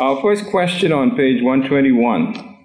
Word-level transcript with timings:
Our 0.00 0.20
first 0.22 0.46
question 0.46 0.92
on 0.92 1.14
page 1.14 1.42
121. 1.42 2.56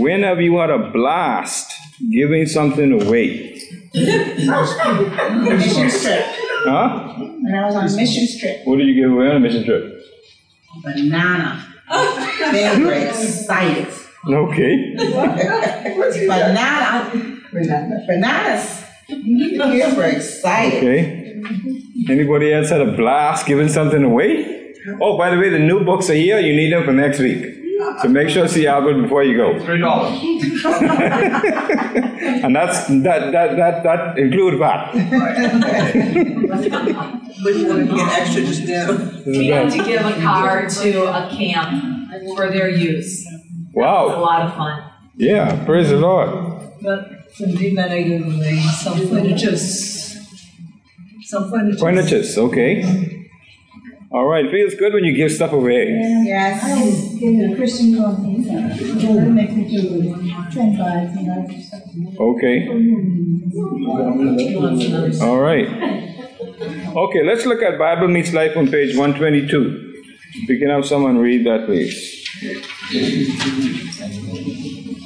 When 0.00 0.22
have 0.22 0.40
you 0.40 0.56
had 0.58 0.70
a 0.70 0.92
blast 0.92 1.72
giving 2.08 2.46
something 2.46 3.02
away? 3.02 3.60
Mission 3.92 5.90
trip. 5.90 6.24
Huh? 6.66 7.14
When 7.18 7.52
I 7.52 7.66
was 7.66 7.74
on 7.74 7.88
a 7.88 7.96
mission 7.96 8.28
trip. 8.38 8.60
What 8.64 8.78
did 8.78 8.86
you 8.86 8.94
give 8.94 9.10
away 9.10 9.26
on 9.26 9.34
a 9.34 9.40
mission 9.40 9.64
trip? 9.64 10.04
Banana. 10.84 11.66
They 12.52 12.78
were 12.78 12.92
excited. 12.92 13.88
Okay. 14.28 14.94
Banana. 14.96 15.82
Bananas. 18.06 18.84
They 19.08 19.92
were 19.96 20.04
excited. 20.04 20.78
Okay. 20.78 21.42
Anybody 22.08 22.52
else 22.52 22.70
had 22.70 22.82
a 22.82 22.92
blast 22.96 23.46
giving 23.46 23.68
something 23.68 24.04
away? 24.04 24.53
Oh, 25.00 25.16
by 25.16 25.30
the 25.30 25.38
way, 25.38 25.48
the 25.48 25.58
new 25.58 25.84
books 25.84 26.10
are 26.10 26.14
here. 26.14 26.38
You 26.38 26.54
need 26.54 26.72
them 26.72 26.84
for 26.84 26.92
next 26.92 27.18
week. 27.18 27.62
So 28.02 28.08
make 28.08 28.28
sure 28.28 28.44
to 28.44 28.48
see 28.48 28.66
Albert 28.66 29.00
before 29.02 29.22
you 29.24 29.36
go. 29.36 29.58
Three 29.64 29.78
dollars. 29.78 30.20
And 32.44 32.54
that's 32.54 32.86
that 32.88 33.32
that 33.32 33.56
that 33.56 33.82
that 33.82 34.18
includes 34.18 34.58
that. 34.58 34.92
But 37.42 37.54
you 37.54 37.66
want 37.68 37.88
to 37.90 37.96
get 37.96 38.08
extra 38.18 38.42
just 38.42 38.64
now. 38.64 38.92
We 39.26 39.48
had 39.48 39.70
to 39.72 39.78
give 39.84 40.04
a 40.04 40.12
car 40.22 40.66
to 40.68 41.04
a 41.06 41.28
camp 41.30 42.10
for 42.36 42.50
their 42.50 42.68
use. 42.68 43.26
It 43.26 43.30
was 43.74 44.12
a 44.14 44.20
lot 44.20 44.42
of 44.42 44.54
fun. 44.54 44.84
Yeah. 45.16 45.64
Praise 45.64 45.90
the 45.90 45.96
Lord. 45.96 46.28
But 46.80 47.08
somebody 47.34 47.74
better 47.74 48.02
give 48.02 48.26
away 48.26 48.60
some 48.60 49.08
furniture. 49.08 49.56
Some 49.56 51.50
furnitures. 51.50 51.80
Furnitures. 51.80 52.38
Okay. 52.38 53.13
All 54.14 54.26
right. 54.26 54.44
it 54.44 54.50
Feels 54.52 54.74
good 54.74 54.92
when 54.94 55.02
you 55.02 55.12
give 55.12 55.32
stuff 55.32 55.52
away. 55.52 55.88
Yes. 56.24 56.62
in 57.20 57.52
a 57.52 57.56
Christian 57.56 57.96
conference, 57.96 58.46
uh, 58.48 59.08
will 59.08 59.30
make 59.30 59.50
me 59.50 59.64
do 59.68 60.14
ten 60.52 60.76
five 60.78 61.08
and 61.18 61.30
I. 61.32 61.36
Okay. 62.20 62.68
All 65.20 65.40
right. 65.40 65.66
Okay, 66.96 67.24
let's 67.24 67.44
look 67.44 67.60
at 67.60 67.76
Bible 67.76 68.06
Meets 68.06 68.32
Life 68.32 68.56
on 68.56 68.70
page 68.70 68.96
122. 68.96 69.94
We 70.48 70.58
can 70.60 70.70
have 70.70 70.86
someone 70.86 71.18
read 71.18 71.44
that, 71.46 71.66
please. 71.66 72.24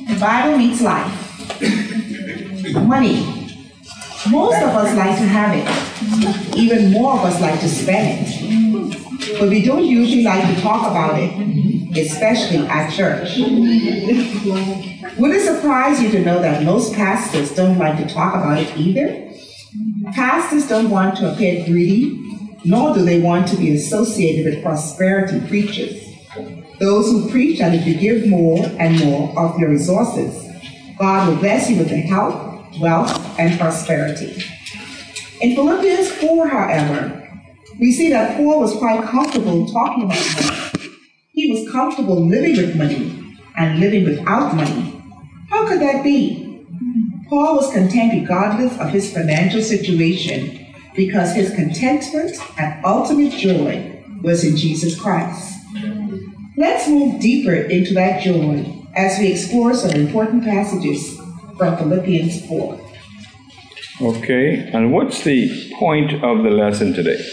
The 0.07 0.19
Bible 0.21 0.59
meets 0.59 0.83
life. 0.83 1.11
Money. 2.87 3.25
Most 4.31 4.63
of 4.63 4.69
us 4.69 4.95
like 4.95 5.17
to 5.17 5.25
have 5.25 5.55
it. 5.57 5.67
Even 6.59 6.93
more 6.93 7.15
of 7.15 7.25
us 7.25 7.41
like 7.41 7.59
to 7.61 7.69
spend 7.69 8.27
it. 8.27 8.38
But 9.39 9.51
we 9.51 9.65
don't 9.65 9.85
usually 9.85 10.25
like 10.25 10.55
to 10.55 10.61
talk 10.61 10.91
about 10.91 11.19
it, 11.19 11.97
especially 11.97 12.67
at 12.67 12.91
church. 12.91 13.37
Would 15.19 15.31
it 15.35 15.45
surprise 15.45 16.03
you 16.03 16.11
to 16.11 16.25
know 16.25 16.41
that 16.41 16.65
most 16.65 16.95
pastors 16.95 17.55
don't 17.55 17.79
like 17.79 17.99
to 17.99 18.13
talk 18.13 18.35
about 18.35 18.59
it 18.59 18.77
either? 18.77 19.31
Pastors 20.13 20.69
don't 20.69 20.91
want 20.91 21.17
to 21.19 21.33
appear 21.33 21.65
greedy, 21.67 22.19
nor 22.65 22.95
do 22.95 23.05
they 23.05 23.21
want 23.21 23.47
to 23.49 23.57
be 23.57 23.75
associated 23.75 24.45
with 24.45 24.63
prosperity 24.63 25.41
preachers. 25.47 26.03
Those 26.81 27.07
who 27.07 27.31
preach 27.31 27.59
that 27.59 27.75
if 27.75 27.87
you 27.87 27.95
give 27.95 28.29
more 28.29 28.65
and 28.79 28.99
more 29.05 29.39
of 29.39 29.59
your 29.59 29.71
resources, 29.71 30.49
God 30.99 31.29
will 31.29 31.37
bless 31.37 31.71
you 31.71 31.79
with 31.79 31.91
the 31.91 32.01
health, 32.01 32.77
wealth, 32.81 33.39
and 33.39 33.59
prosperity. 33.59 34.43
In 35.41 35.55
Philippians 35.55 36.11
4, 36.13 36.49
however, 36.49 37.28
we 37.79 37.93
see 37.93 38.11
that 38.11 38.37
Paul 38.37 38.61
was 38.61 38.77
quite 38.77 39.05
comfortable 39.05 39.67
talking 39.67 40.05
about 40.05 40.35
money. 40.43 40.91
He 41.33 41.53
was 41.53 41.71
comfortable 41.71 42.27
living 42.27 42.57
with 42.57 42.77
money 42.77 43.37
and 43.57 43.79
living 43.79 44.05
without 44.05 44.55
money. 44.55 45.03
How 45.49 45.67
could 45.69 45.81
that 45.81 46.03
be? 46.03 46.67
Paul 47.29 47.57
was 47.57 47.73
content 47.73 48.13
regardless 48.15 48.77
of 48.79 48.91
his 48.91 49.13
financial 49.13 49.63
situation 49.63 50.67
because 50.97 51.35
his 51.35 51.55
contentment 51.55 52.33
and 52.59 52.85
ultimate 52.85 53.33
joy 53.33 54.03
was 54.23 54.45
in 54.45 54.57
Jesus 54.57 54.99
Christ. 54.99 55.55
Let's 56.57 56.89
move 56.89 57.21
deeper 57.21 57.55
into 57.55 57.95
that 57.95 58.23
joy 58.23 58.67
as 58.97 59.19
we 59.19 59.31
explore 59.31 59.75
some 59.75 59.93
important 59.93 60.43
passages 60.43 61.17
from 61.57 61.77
Philippians 61.77 62.47
4. 62.47 62.81
Okay, 64.01 64.71
and 64.73 64.93
what's 64.93 65.23
the 65.23 65.73
point 65.79 66.13
of 66.25 66.43
the 66.43 66.51
lesson 66.51 66.93
today? 66.95 67.25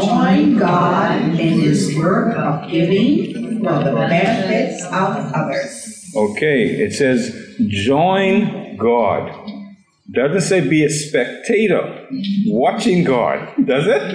Join 0.00 0.56
God 0.58 1.22
in 1.22 1.60
his 1.60 1.96
work 1.96 2.36
of 2.36 2.70
giving 2.70 3.38
for 3.64 3.84
the 3.84 3.92
benefits 3.92 4.84
of 4.84 5.32
others. 5.34 6.12
Okay, 6.14 6.82
it 6.82 6.94
says 6.94 7.56
join 7.68 8.76
God. 8.76 9.30
Doesn't 10.10 10.40
say 10.40 10.66
be 10.66 10.84
a 10.84 10.88
spectator 10.88 12.06
watching 12.46 13.04
God, 13.04 13.54
does 13.66 13.84
it? 13.86 14.14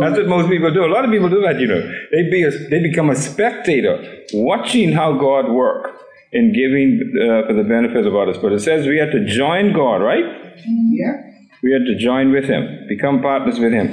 That's 0.00 0.18
what 0.18 0.28
most 0.28 0.48
people 0.48 0.72
do. 0.72 0.84
A 0.84 0.86
lot 0.86 1.04
of 1.04 1.10
people 1.10 1.28
do 1.28 1.40
that, 1.42 1.58
you 1.58 1.66
know. 1.66 1.80
They 2.12 2.30
be 2.30 2.44
a, 2.44 2.50
they 2.50 2.80
become 2.80 3.10
a 3.10 3.16
spectator 3.16 4.22
watching 4.32 4.92
how 4.92 5.18
God 5.18 5.50
work 5.50 6.00
in 6.32 6.52
giving 6.52 7.12
uh, 7.16 7.48
for 7.48 7.54
the 7.54 7.64
benefit 7.64 8.06
of 8.06 8.14
others. 8.14 8.38
But 8.38 8.52
it 8.52 8.60
says 8.60 8.86
we 8.86 8.98
have 8.98 9.10
to 9.10 9.26
join 9.26 9.72
God, 9.72 9.96
right? 9.96 10.24
Yeah. 10.64 11.22
We 11.62 11.72
have 11.72 11.82
to 11.82 11.96
join 11.98 12.30
with 12.30 12.44
him, 12.44 12.86
become 12.88 13.22
partners 13.22 13.58
with 13.58 13.72
him 13.72 13.92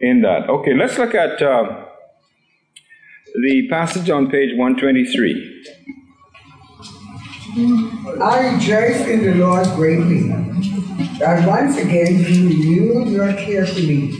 in 0.00 0.22
that. 0.22 0.48
Okay, 0.48 0.74
let's 0.74 0.98
look 0.98 1.14
at 1.14 1.40
uh, 1.42 1.84
the 3.42 3.68
passage 3.68 4.10
on 4.10 4.30
page 4.30 4.56
123. 4.56 5.64
I 8.20 8.54
rejoice 8.54 9.06
in 9.06 9.24
the 9.24 9.34
Lord 9.34 9.66
greatly 9.76 10.28
that 11.18 11.46
once 11.48 11.78
again 11.78 12.18
you 12.18 12.48
renewed 12.48 13.08
your 13.08 13.32
care 13.34 13.66
for 13.66 13.80
me. 13.80 14.18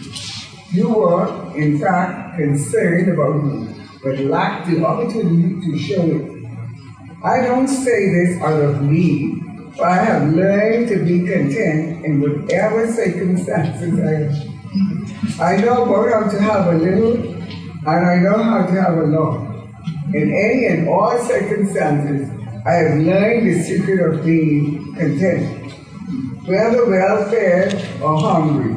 You 0.71 0.89
were, 0.89 1.57
in 1.57 1.79
fact, 1.79 2.39
concerned 2.39 3.13
about 3.13 3.45
me, 3.45 3.75
but 4.03 4.19
lacked 4.21 4.69
the 4.71 4.85
opportunity 4.85 5.61
to 5.61 5.79
show 5.79 6.03
it. 6.03 6.37
I 7.23 7.43
don't 7.43 7.69
say 7.69 8.11
this 8.11 8.41
out 8.43 8.61
of 8.63 8.83
need, 8.83 9.43
for 9.77 9.87
I 9.87 10.05
have 10.05 10.33
learned 10.33 10.89
to 10.89 11.05
be 11.05 11.27
content 11.27 12.05
in 12.05 12.21
whatever 12.21 12.91
circumstances 12.91 13.99
I 14.01 14.53
am. 14.53 14.56
I 15.41 15.57
know 15.57 15.85
both 15.85 16.13
how 16.13 16.29
to 16.31 16.41
have 16.41 16.67
a 16.75 16.79
little, 16.79 17.17
and 17.17 17.87
I 17.87 18.17
know 18.19 18.43
how 18.43 18.67
to 18.67 18.73
have 18.81 18.99
a 18.99 19.07
lot. 19.07 19.69
In 20.15 20.33
any 20.33 20.67
and 20.67 20.89
all 20.89 21.19
circumstances, 21.19 22.31
I 22.67 22.73
have 22.73 22.99
learned 22.99 23.47
the 23.47 23.63
secret 23.63 24.01
of 24.01 24.25
being 24.25 24.95
content. 24.95 25.73
Whether 26.47 26.87
well 26.87 27.29
fed 27.31 27.75
or 28.03 28.19
hungry, 28.19 28.75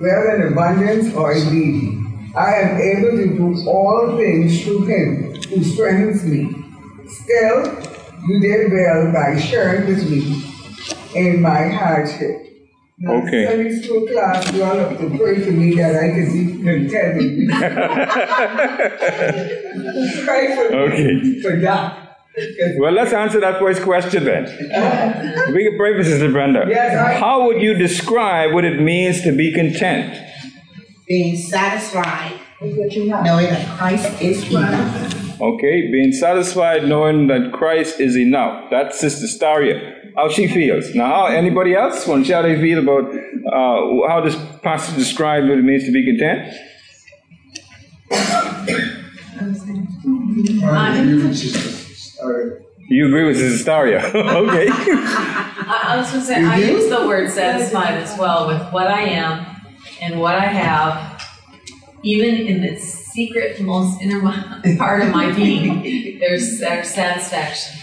whether 0.00 0.36
in 0.36 0.52
abundance 0.52 1.14
or 1.14 1.32
in 1.32 1.52
need, 1.52 2.34
I 2.36 2.54
am 2.54 2.80
able 2.80 3.10
to 3.18 3.26
do 3.26 3.68
all 3.68 4.16
things 4.16 4.62
through 4.64 4.86
Him 4.86 5.34
who 5.48 5.62
strengthens 5.64 6.24
me. 6.24 6.54
Still, 7.06 7.64
you 8.26 8.40
did 8.40 8.72
well 8.72 9.12
by 9.12 9.38
sharing 9.38 9.86
with 9.86 10.10
me 10.10 10.42
in 11.14 11.42
my 11.42 11.68
hardship. 11.68 12.47
Now, 13.00 13.12
Okay. 13.22 13.46
Sunday 13.46 13.80
school 13.80 14.06
class, 14.08 14.52
you 14.52 14.62
all 14.64 14.76
have 14.76 14.98
to 14.98 15.18
pray 15.18 15.40
for 15.44 15.52
me 15.52 15.74
that 15.76 15.94
I 15.94 16.08
can 16.10 16.32
be 16.32 16.62
contented. 16.64 17.48
Pray 20.24 20.56
for 20.56 20.70
me 20.70 20.76
Okay. 20.76 21.40
for 21.42 21.56
that. 21.60 22.04
Well, 22.78 22.92
let's 22.92 23.12
answer 23.12 23.40
that 23.40 23.58
first 23.58 23.82
question 23.82 24.24
then. 24.24 24.44
We 25.54 25.64
can 25.64 25.76
pray 25.76 25.96
for 25.96 26.04
Sister 26.04 26.30
Brenda. 26.30 26.66
Yes, 26.68 26.94
I- 26.96 27.14
How 27.18 27.46
would 27.46 27.60
you 27.60 27.74
describe 27.74 28.52
what 28.52 28.64
it 28.64 28.80
means 28.80 29.22
to 29.22 29.32
be 29.32 29.52
content? 29.52 30.16
Being 31.08 31.36
satisfied, 31.36 32.32
knowing 32.60 33.46
that 33.46 33.66
Christ 33.78 34.20
is 34.22 34.48
enough. 34.50 35.17
Okay, 35.40 35.90
being 35.92 36.12
satisfied 36.12 36.88
knowing 36.88 37.28
that 37.28 37.52
Christ 37.52 38.00
is 38.00 38.16
enough. 38.16 38.70
That's 38.70 38.98
Sister 38.98 39.26
Staria. 39.26 40.12
How 40.16 40.28
she 40.28 40.48
feels. 40.48 40.94
Now, 40.96 41.06
how, 41.06 41.26
anybody 41.26 41.74
else 41.74 42.06
want 42.08 42.24
to 42.24 42.28
share 42.28 42.42
how 42.42 42.48
they 42.48 42.60
feel 42.60 42.80
about 42.80 43.14
uh, 43.14 44.08
how 44.08 44.20
this 44.24 44.34
passage 44.62 44.96
describes 44.96 45.48
what 45.48 45.58
it 45.58 45.62
means 45.62 45.84
to 45.84 45.92
be 45.92 46.04
content? 46.04 46.52
You 52.88 53.06
agree 53.06 53.24
with 53.24 53.36
Sister 53.36 53.70
Staria? 53.70 54.02
okay. 54.14 54.68
I, 54.70 55.84
I 55.88 55.96
was 55.98 56.10
gonna 56.10 56.24
say, 56.24 56.42
I 56.42 56.56
use 56.56 56.90
the 56.90 57.06
word 57.06 57.30
satisfied 57.30 57.94
as 57.94 58.18
well 58.18 58.48
with 58.48 58.72
what 58.72 58.88
I 58.88 59.02
am 59.02 59.46
and 60.00 60.20
what 60.20 60.34
I 60.34 60.46
have, 60.46 61.22
even 62.02 62.34
in 62.34 62.60
the 62.62 62.76
secret, 63.18 63.60
most 63.60 64.00
inner 64.00 64.20
part 64.78 65.02
of 65.02 65.10
my 65.10 65.32
being, 65.32 66.18
there's, 66.20 66.60
there's 66.60 66.88
satisfaction. 66.88 67.80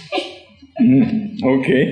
Mm, 0.79 1.43
okay. 1.43 1.85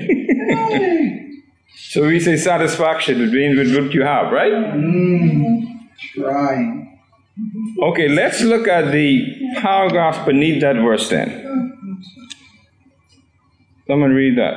so 1.76 2.06
we 2.06 2.20
say 2.20 2.36
satisfaction, 2.36 3.20
it 3.20 3.32
means 3.32 3.58
with 3.58 3.76
what 3.76 3.92
you 3.94 4.02
have, 4.02 4.32
right? 4.32 4.52
Mm, 4.52 5.80
Trying. 6.14 6.98
Okay, 7.82 8.08
let's 8.08 8.40
look 8.40 8.66
at 8.68 8.92
the 8.92 9.08
paragraph 9.56 10.24
beneath 10.24 10.60
that 10.60 10.76
verse 10.76 11.08
then. 11.10 11.28
Someone 13.86 14.12
read 14.12 14.38
that. 14.38 14.54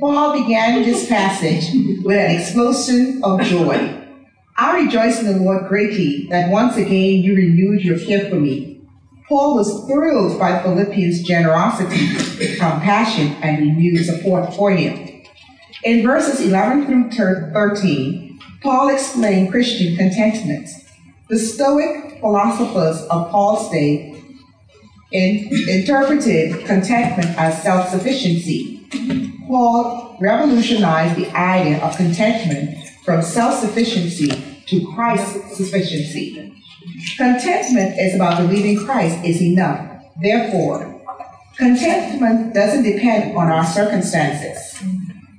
Paul 0.00 0.42
began 0.42 0.82
this 0.82 1.08
passage 1.08 1.64
with 2.04 2.16
an 2.16 2.36
explosion 2.36 3.20
of 3.22 3.40
joy. 3.42 3.99
I 4.60 4.82
rejoice 4.82 5.20
in 5.20 5.24
the 5.24 5.42
Lord 5.42 5.68
greatly 5.68 6.26
that 6.28 6.50
once 6.50 6.76
again 6.76 7.22
you 7.22 7.34
renewed 7.34 7.82
your 7.82 7.98
care 7.98 8.28
for 8.28 8.36
me. 8.36 8.82
Paul 9.26 9.56
was 9.56 9.86
thrilled 9.86 10.38
by 10.38 10.62
Philippians' 10.62 11.22
generosity, 11.22 12.14
compassion, 12.58 13.28
and 13.42 13.58
renewed 13.58 14.04
support 14.04 14.52
for 14.52 14.70
him. 14.70 15.22
In 15.82 16.06
verses 16.06 16.46
11 16.46 16.84
through 16.84 17.10
13, 17.10 18.38
Paul 18.62 18.90
explained 18.90 19.50
Christian 19.50 19.96
contentment. 19.96 20.68
The 21.30 21.38
Stoic 21.38 22.20
philosophers 22.20 23.00
of 23.08 23.30
Paul's 23.30 23.70
day 23.70 24.22
in, 25.10 25.48
interpreted 25.70 26.66
contentment 26.66 27.30
as 27.38 27.62
self 27.62 27.88
sufficiency. 27.88 28.86
Paul 29.46 30.18
revolutionized 30.20 31.16
the 31.16 31.34
idea 31.34 31.82
of 31.82 31.96
contentment 31.96 32.76
from 33.06 33.22
self 33.22 33.58
sufficiency 33.58 34.49
to 34.70 34.92
Christ's 34.94 35.56
sufficiency. 35.56 36.54
Contentment 37.16 37.98
is 37.98 38.14
about 38.14 38.38
believing 38.38 38.84
Christ 38.84 39.24
is 39.24 39.42
enough. 39.42 40.04
Therefore, 40.22 41.02
contentment 41.56 42.54
doesn't 42.54 42.84
depend 42.84 43.36
on 43.36 43.48
our 43.48 43.64
circumstances. 43.64 44.82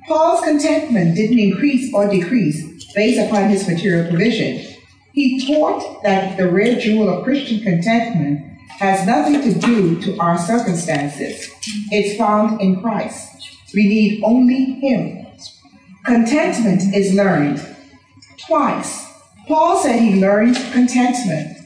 Paul's 0.07 0.41
contentment 0.41 1.15
didn't 1.15 1.39
increase 1.39 1.93
or 1.93 2.07
decrease 2.07 2.85
based 2.93 3.19
upon 3.19 3.49
his 3.49 3.67
material 3.67 4.09
provision. 4.09 4.75
He 5.13 5.45
taught 5.47 6.03
that 6.03 6.37
the 6.37 6.49
rare 6.49 6.79
jewel 6.79 7.09
of 7.09 7.23
Christian 7.23 7.61
contentment 7.61 8.45
has 8.79 9.05
nothing 9.05 9.41
to 9.41 9.59
do 9.59 10.01
to 10.01 10.17
our 10.19 10.37
circumstances. 10.37 11.49
It's 11.91 12.17
found 12.17 12.61
in 12.61 12.81
Christ. 12.81 13.27
We 13.73 13.87
need 13.87 14.23
only 14.23 14.79
Him. 14.79 15.27
Contentment 16.05 16.95
is 16.95 17.13
learned. 17.13 17.65
Twice, 18.47 19.10
Paul 19.51 19.83
said 19.83 19.99
he 19.99 20.15
learned 20.15 20.55
contentment. 20.71 21.57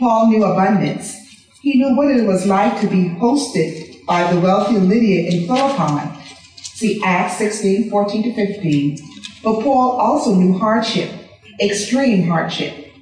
Paul 0.00 0.26
knew 0.26 0.42
abundance. 0.42 1.14
He 1.62 1.78
knew 1.78 1.94
what 1.94 2.10
it 2.10 2.26
was 2.26 2.44
like 2.44 2.80
to 2.80 2.88
be 2.88 3.10
hosted 3.10 4.04
by 4.04 4.32
the 4.32 4.40
wealthy 4.40 4.78
Lydia 4.78 5.30
in 5.30 5.46
Philippi. 5.46 6.10
See 6.56 7.00
Acts 7.04 7.36
16, 7.36 7.88
14 7.88 8.22
to 8.24 8.34
15. 8.34 8.98
But 9.44 9.62
Paul 9.62 9.92
also 9.92 10.34
knew 10.34 10.58
hardship, 10.58 11.08
extreme 11.60 12.26
hardship. 12.26 12.92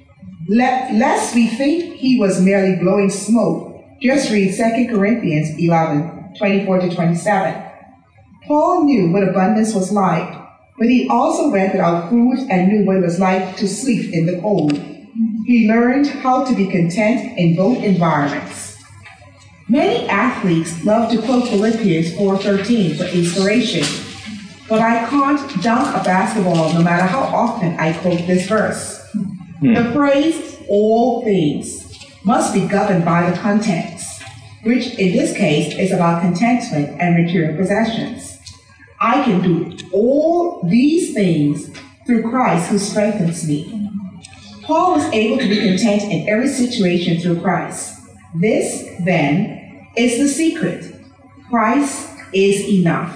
Lest 0.47 1.33
we 1.33 1.47
think 1.47 1.95
he 1.95 2.19
was 2.19 2.39
merely 2.39 2.75
blowing 2.75 3.09
smoke, 3.09 3.83
just 3.99 4.29
read 4.29 4.55
2 4.55 4.93
Corinthians 4.95 5.57
11, 5.57 6.35
24 6.37 6.81
to 6.81 6.95
27. 6.95 7.63
Paul 8.45 8.83
knew 8.83 9.11
what 9.11 9.27
abundance 9.27 9.73
was 9.73 9.91
like, 9.91 10.38
but 10.79 10.87
he 10.87 11.07
also 11.09 11.51
went 11.51 11.73
without 11.73 12.09
food 12.09 12.39
and 12.49 12.69
knew 12.69 12.85
what 12.85 12.95
it 12.95 13.03
was 13.03 13.19
like 13.19 13.57
to 13.57 13.67
sleep 13.67 14.13
in 14.13 14.25
the 14.25 14.39
cold. 14.39 14.73
He 15.45 15.67
learned 15.67 16.07
how 16.07 16.45
to 16.45 16.55
be 16.55 16.67
content 16.67 17.37
in 17.37 17.57
both 17.57 17.83
environments. 17.83 18.77
Many 19.67 20.07
athletes 20.07 20.83
love 20.85 21.11
to 21.11 21.21
quote 21.21 21.49
Philippians 21.49 22.13
4:13 22.13 22.95
for 22.95 23.03
inspiration, 23.03 23.85
but 24.69 24.79
I 24.79 25.05
can't 25.09 25.61
dunk 25.61 25.95
a 25.95 26.03
basketball 26.03 26.73
no 26.73 26.81
matter 26.81 27.03
how 27.03 27.21
often 27.21 27.75
I 27.77 27.93
quote 27.93 28.25
this 28.25 28.47
verse. 28.47 29.05
Hmm. 29.59 29.73
The 29.73 29.91
phrase 29.91 30.57
all 30.69 31.23
things 31.23 31.85
must 32.23 32.53
be 32.53 32.67
governed 32.67 33.03
by 33.03 33.29
the 33.29 33.37
context, 33.37 34.23
which 34.63 34.93
in 34.95 35.11
this 35.11 35.35
case 35.35 35.77
is 35.77 35.91
about 35.91 36.21
contentment 36.21 36.99
and 37.01 37.21
material 37.21 37.57
possessions. 37.57 38.28
I 39.01 39.23
can 39.23 39.41
do 39.41 39.77
all 39.91 40.61
these 40.63 41.13
things 41.13 41.69
through 42.05 42.29
Christ 42.29 42.69
who 42.69 42.77
strengthens 42.77 43.47
me. 43.47 43.89
Paul 44.63 44.95
was 44.95 45.13
able 45.13 45.37
to 45.37 45.47
be 45.47 45.59
content 45.59 46.03
in 46.03 46.29
every 46.29 46.47
situation 46.47 47.19
through 47.19 47.41
Christ. 47.41 47.99
This, 48.35 48.89
then, 49.03 49.87
is 49.97 50.19
the 50.19 50.27
secret. 50.27 50.95
Christ 51.49 52.09
is 52.33 52.67
enough. 52.67 53.15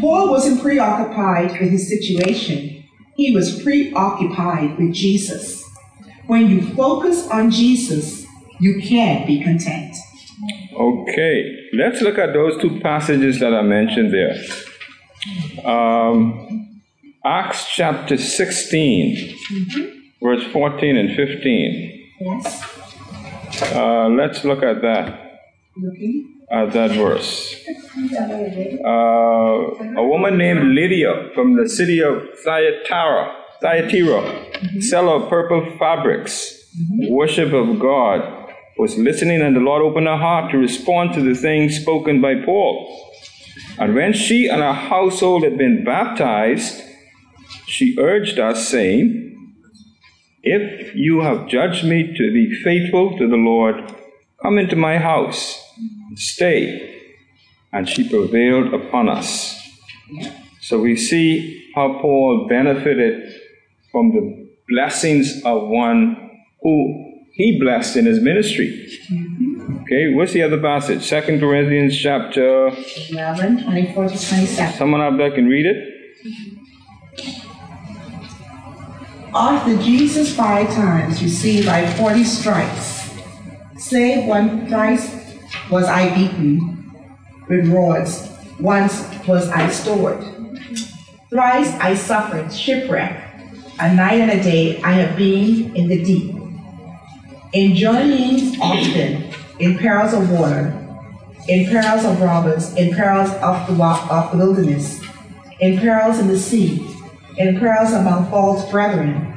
Paul 0.00 0.30
wasn't 0.30 0.62
preoccupied 0.62 1.60
with 1.60 1.70
his 1.70 1.88
situation 1.88 2.74
he 3.14 3.34
was 3.34 3.62
preoccupied 3.62 4.78
with 4.78 4.92
Jesus. 4.92 5.64
When 6.26 6.48
you 6.48 6.74
focus 6.74 7.28
on 7.28 7.50
Jesus, 7.50 8.26
you 8.60 8.80
can 8.80 9.26
be 9.26 9.42
content. 9.42 9.94
Okay, 10.74 11.68
let's 11.74 12.00
look 12.00 12.18
at 12.18 12.32
those 12.32 12.60
two 12.60 12.80
passages 12.80 13.38
that 13.40 13.54
I 13.54 13.62
mentioned 13.62 14.12
there. 14.12 14.34
Um, 15.64 16.82
Acts 17.24 17.66
chapter 17.74 18.18
16, 18.18 19.16
mm-hmm. 19.16 19.98
verse 20.22 20.44
14 20.52 20.96
and 20.96 21.16
15. 21.16 22.10
Yes. 22.20 23.72
Uh, 23.72 24.08
let's 24.08 24.44
look 24.44 24.62
at 24.62 24.82
that. 24.82 25.40
Looking 25.76 26.34
at 26.50 26.72
that 26.72 26.90
verse. 26.90 27.54
Uh, 28.84 28.88
a 29.96 30.06
woman 30.06 30.36
named 30.36 30.74
Lydia 30.74 31.30
from 31.34 31.56
the 31.56 31.68
city 31.68 32.02
of 32.02 32.22
Thyatira, 32.44 33.34
Thyatira, 33.60 34.20
mm-hmm. 34.20 34.80
seller 34.80 35.22
of 35.22 35.30
purple 35.30 35.64
fabrics, 35.78 36.68
mm-hmm. 36.76 37.12
worship 37.12 37.52
of 37.52 37.78
God, 37.78 38.20
was 38.76 38.98
listening, 38.98 39.40
and 39.40 39.56
the 39.56 39.60
Lord 39.60 39.82
opened 39.82 40.08
her 40.08 40.16
heart 40.16 40.50
to 40.50 40.58
respond 40.58 41.14
to 41.14 41.22
the 41.22 41.34
things 41.34 41.80
spoken 41.80 42.20
by 42.20 42.34
Paul. 42.44 43.12
And 43.78 43.94
when 43.94 44.12
she 44.12 44.48
and 44.48 44.60
her 44.60 44.72
household 44.72 45.42
had 45.42 45.58
been 45.58 45.84
baptized, 45.84 46.82
she 47.66 47.96
urged 47.98 48.38
us, 48.38 48.68
saying, 48.68 49.54
If 50.42 50.94
you 50.94 51.20
have 51.20 51.48
judged 51.48 51.84
me 51.84 52.14
to 52.16 52.32
be 52.32 52.54
faithful 52.62 53.18
to 53.18 53.28
the 53.28 53.36
Lord, 53.36 53.92
come 54.42 54.58
into 54.58 54.76
my 54.76 54.98
house 54.98 55.60
and 56.08 56.18
stay. 56.18 56.90
And 57.72 57.88
she 57.88 58.08
prevailed 58.08 58.72
upon 58.72 59.08
us. 59.08 59.60
So 60.60 60.78
we 60.78 60.96
see 60.96 61.72
how 61.74 61.98
Paul 62.00 62.46
benefited 62.48 63.34
from 63.90 64.12
the 64.12 64.48
blessings 64.68 65.42
of 65.44 65.68
one 65.68 66.30
who 66.62 67.22
he 67.32 67.58
blessed 67.58 67.96
in 67.96 68.06
his 68.06 68.20
ministry. 68.20 68.88
Okay, 69.84 70.14
what's 70.14 70.32
the 70.32 70.40
other 70.40 70.58
passage? 70.58 71.04
Second 71.04 71.40
Corinthians 71.40 71.94
chapter 71.94 72.68
11, 73.10 73.64
24 73.64 74.08
to 74.08 74.28
27. 74.28 74.78
Someone 74.78 75.02
out 75.02 75.18
there 75.18 75.30
can 75.30 75.46
read 75.46 75.66
it? 75.66 76.16
After 79.34 79.76
Jesus 79.82 80.34
five 80.34 80.72
times 80.72 81.22
received 81.22 81.66
by 81.66 81.86
40 81.86 82.24
stripes, 82.24 83.10
save 83.76 84.24
one 84.24 84.66
thrice 84.68 85.36
was 85.70 85.84
I 85.84 86.14
beaten 86.14 86.90
with 87.50 87.68
rods, 87.68 88.26
once 88.58 89.06
was 89.28 89.50
I 89.50 89.68
stored. 89.68 90.24
Thrice 91.28 91.74
I 91.74 91.94
suffered 91.94 92.50
shipwreck, 92.50 93.22
a 93.78 93.94
night 93.94 94.22
and 94.22 94.30
a 94.30 94.42
day 94.42 94.80
I 94.80 94.92
have 94.92 95.14
been 95.18 95.76
in 95.76 95.88
the 95.88 96.02
deep. 96.02 96.34
In 97.52 97.76
journeyings 97.76 98.58
often, 98.62 99.43
in 99.58 99.78
perils 99.78 100.12
of 100.12 100.30
water, 100.30 100.72
in 101.48 101.66
perils 101.66 102.04
of 102.04 102.20
robbers, 102.20 102.74
in 102.74 102.94
perils 102.94 103.30
of 103.34 103.66
the, 103.66 103.82
of 103.82 104.30
the 104.32 104.36
wilderness, 104.38 105.00
in 105.60 105.78
perils 105.78 106.18
in 106.18 106.28
the 106.28 106.38
sea, 106.38 106.86
in 107.38 107.58
perils 107.58 107.92
among 107.92 108.28
false 108.30 108.70
brethren, 108.70 109.30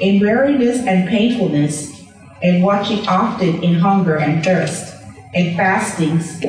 in 0.00 0.20
weariness 0.20 0.78
and 0.86 1.08
painfulness, 1.08 2.02
in 2.42 2.62
watching 2.62 3.06
often 3.06 3.62
in 3.62 3.74
hunger 3.74 4.16
and 4.16 4.44
thirst 4.44 4.92
in 5.34 5.56
fastings 5.56 6.40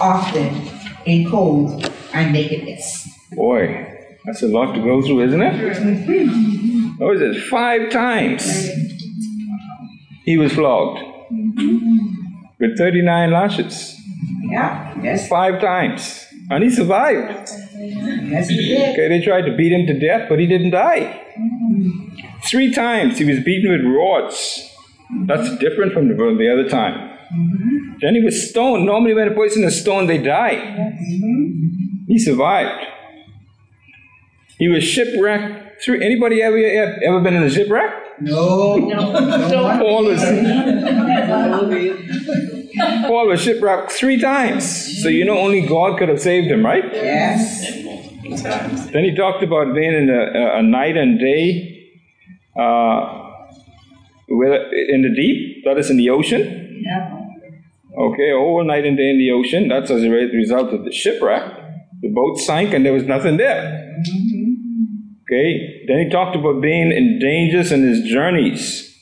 often 0.00 0.68
in 1.06 1.30
cold 1.30 1.90
and 2.12 2.32
nakedness. 2.32 3.08
Boy, 3.32 3.98
that's 4.24 4.42
a 4.42 4.48
lot 4.48 4.74
to 4.74 4.80
go 4.82 5.02
through, 5.02 5.24
isn't 5.24 5.42
it? 5.42 6.54
Oh, 6.96 7.06
what 7.06 7.18
was 7.18 7.22
it? 7.22 7.42
Five 7.46 7.90
times 7.90 8.68
he 10.24 10.36
was 10.36 10.52
flogged 10.52 11.00
with 12.68 12.78
39 12.78 13.30
lashes. 13.30 13.96
Yeah, 14.42 14.94
yes. 15.02 15.28
Five 15.28 15.60
times. 15.60 16.26
And 16.50 16.62
he 16.62 16.70
survived. 16.70 17.50
Yes, 17.76 18.48
he 18.48 18.56
did. 18.56 18.92
Okay, 18.92 19.08
they 19.08 19.24
tried 19.24 19.42
to 19.42 19.56
beat 19.56 19.72
him 19.72 19.86
to 19.86 19.98
death, 19.98 20.28
but 20.28 20.38
he 20.38 20.46
didn't 20.46 20.70
die. 20.70 21.22
Three 22.44 22.72
times 22.72 23.18
he 23.18 23.24
was 23.24 23.42
beaten 23.42 23.70
with 23.70 23.82
rods. 23.84 24.70
That's 25.26 25.56
different 25.58 25.92
from 25.92 26.08
the, 26.08 26.14
the 26.14 26.52
other 26.52 26.68
time. 26.68 27.16
Mm-hmm. 27.32 27.98
Then 28.00 28.14
he 28.14 28.22
was 28.22 28.50
stoned. 28.50 28.84
Normally, 28.84 29.14
when 29.14 29.28
a 29.28 29.34
person 29.34 29.64
is 29.64 29.80
stoned, 29.80 30.08
they 30.08 30.18
die. 30.18 30.56
Mm-hmm. 30.56 32.04
He 32.06 32.18
survived. 32.18 32.84
He 34.58 34.68
was 34.68 34.84
shipwrecked 34.84 35.64
Three, 35.82 36.04
anybody 36.04 36.42
ever 36.42 36.56
ever 36.56 37.20
been 37.20 37.34
in 37.34 37.42
a 37.42 37.50
shipwreck? 37.50 38.20
No. 38.20 38.76
no. 38.76 39.78
Paul 39.78 40.04
was 40.04 40.22
Paul 42.76 43.28
was 43.28 43.40
shipwrecked 43.40 43.92
three 43.92 44.20
times. 44.20 45.02
So 45.02 45.08
you 45.08 45.24
know 45.24 45.38
only 45.38 45.66
God 45.66 45.98
could 45.98 46.08
have 46.08 46.20
saved 46.20 46.48
him, 46.50 46.64
right? 46.64 46.84
Yes. 46.92 47.60
Then 48.92 49.04
he 49.04 49.14
talked 49.14 49.42
about 49.42 49.74
being 49.74 49.92
in 49.92 50.10
a, 50.10 50.58
a 50.58 50.62
night 50.62 50.96
and 50.96 51.18
day 51.18 51.74
uh, 52.58 53.24
in 54.28 55.02
the 55.02 55.12
deep, 55.14 55.64
that 55.64 55.78
is 55.78 55.90
in 55.90 55.96
the 55.96 56.10
ocean. 56.10 56.82
Yeah. 56.84 57.20
Okay, 57.96 58.30
a 58.30 58.36
whole 58.36 58.64
night 58.64 58.84
and 58.84 58.96
day 58.96 59.10
in 59.10 59.18
the 59.18 59.30
ocean. 59.30 59.68
That's 59.68 59.90
as 59.90 60.02
a 60.02 60.10
result 60.10 60.72
of 60.72 60.84
the 60.84 60.92
shipwreck. 60.92 61.44
The 62.00 62.08
boat 62.08 62.38
sank 62.38 62.74
and 62.74 62.84
there 62.84 62.92
was 62.92 63.04
nothing 63.04 63.36
there. 63.36 63.94
Okay, 65.22 65.84
then 65.86 65.98
he 65.98 66.10
talked 66.10 66.36
about 66.36 66.60
being 66.60 66.92
in 66.92 67.18
dangers 67.18 67.72
in 67.72 67.82
his 67.82 68.02
journeys. 68.02 68.93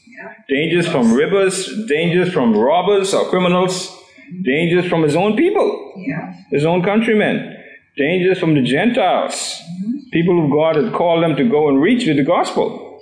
Dangers 0.49 0.88
from 0.88 1.12
rivers, 1.12 1.87
dangers 1.87 2.32
from 2.32 2.56
robbers 2.56 3.14
or 3.14 3.28
criminals, 3.28 3.96
dangers 4.42 4.87
from 4.87 5.02
his 5.02 5.16
own 5.16 5.37
people, 5.37 5.92
Yeah. 5.96 6.34
his 6.50 6.64
own 6.64 6.82
countrymen, 6.82 7.56
dangers 7.96 8.38
from 8.38 8.54
the 8.54 8.62
Gentiles, 8.62 9.34
mm-hmm. 9.34 10.11
people 10.11 10.34
who 10.34 10.50
God 10.50 10.76
had 10.76 10.92
called 10.92 11.22
them 11.22 11.37
to 11.37 11.44
go 11.44 11.68
and 11.68 11.80
reach 11.80 12.06
with 12.06 12.16
the 12.16 12.25
gospel. 12.25 13.00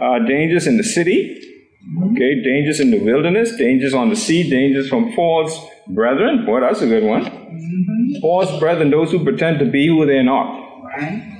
Uh, 0.00 0.18
dangers 0.20 0.66
in 0.66 0.76
the 0.76 0.84
city, 0.84 1.40
mm-hmm. 1.88 2.12
okay, 2.12 2.42
dangers 2.42 2.80
in 2.80 2.90
the 2.90 2.98
wilderness, 2.98 3.56
dangers 3.56 3.94
on 3.94 4.10
the 4.10 4.16
sea, 4.16 4.48
dangers 4.48 4.88
from 4.88 5.12
false 5.14 5.58
brethren. 5.88 6.44
Boy, 6.44 6.60
that's 6.60 6.82
a 6.82 6.86
good 6.86 7.04
one. 7.04 7.24
Mm-hmm. 7.24 8.20
False 8.20 8.58
brethren, 8.58 8.90
those 8.90 9.10
who 9.10 9.22
pretend 9.24 9.58
to 9.58 9.64
be 9.64 9.86
who 9.86 10.06
they're 10.06 10.22
not. 10.22 10.84
Right. 10.84 11.32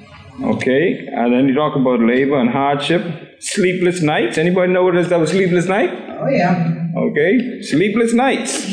Okay, 0.42 1.06
and 1.06 1.32
then 1.32 1.48
you 1.48 1.54
talk 1.54 1.76
about 1.76 2.00
labor 2.00 2.38
and 2.38 2.50
hardship, 2.50 3.02
sleepless 3.40 4.02
nights. 4.02 4.38
Anybody 4.38 4.72
know 4.72 4.84
what 4.84 4.96
it 4.96 5.00
is 5.00 5.08
that 5.10 5.18
was 5.20 5.30
sleepless 5.30 5.66
night? 5.66 5.90
Oh, 6.18 6.28
yeah. 6.28 6.72
Okay, 6.96 7.62
sleepless 7.62 8.12
nights, 8.14 8.64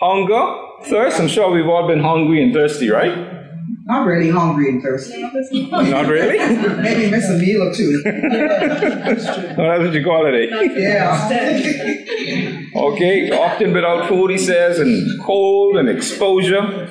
hunger, 0.00 0.54
thirst. 0.84 1.20
I'm 1.20 1.28
sure 1.28 1.50
we've 1.50 1.66
all 1.68 1.86
been 1.86 2.00
hungry 2.00 2.42
and 2.42 2.52
thirsty, 2.54 2.90
right? 2.90 3.32
Not 3.86 4.06
really 4.06 4.30
hungry 4.30 4.70
and 4.70 4.82
thirsty. 4.82 5.20
Not 5.70 6.06
really. 6.06 6.38
Maybe 6.82 7.10
miss 7.10 7.28
a 7.28 7.34
meal 7.38 7.62
or 7.68 7.74
two. 7.74 8.02
No, 9.56 9.68
that's 9.68 9.84
what 9.84 9.92
you 9.92 10.02
call 10.02 10.26
it. 10.26 10.34
Eh? 10.34 10.62
Yeah. 10.76 12.60
Okay, 12.74 13.30
often 13.30 13.72
without 13.72 14.08
food, 14.08 14.30
he 14.32 14.38
says, 14.38 14.80
and 14.80 15.22
cold 15.22 15.76
and 15.76 15.88
exposure. 15.88 16.88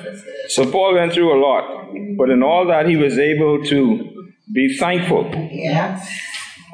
So 0.48 0.70
Paul 0.70 0.94
went 0.94 1.12
through 1.12 1.36
a 1.36 1.38
lot, 1.38 1.90
but 2.16 2.30
in 2.30 2.42
all 2.42 2.66
that, 2.68 2.88
he 2.88 2.96
was 2.96 3.18
able 3.18 3.62
to 3.64 4.26
be 4.52 4.76
thankful 4.78 5.30
Yeah. 5.52 6.02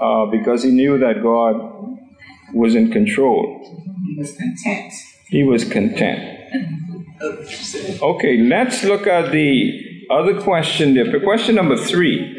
Uh, 0.01 0.27
because 0.27 0.63
he 0.63 0.71
knew 0.71 0.99
that 0.99 1.23
God 1.23 1.99
was 2.55 2.75
in 2.75 2.91
control. 2.91 3.61
He 4.07 4.17
was 4.19 4.37
content. 4.37 4.93
He 5.29 5.45
was 5.45 5.65
content. 5.65 6.39
Okay, 8.03 8.39
let's 8.39 8.83
look 8.83 9.07
at 9.07 9.31
the 9.31 10.07
other 10.11 10.41
question 10.41 10.95
there. 10.95 11.21
Question 11.21 11.55
number 11.55 11.77
three 11.77 12.37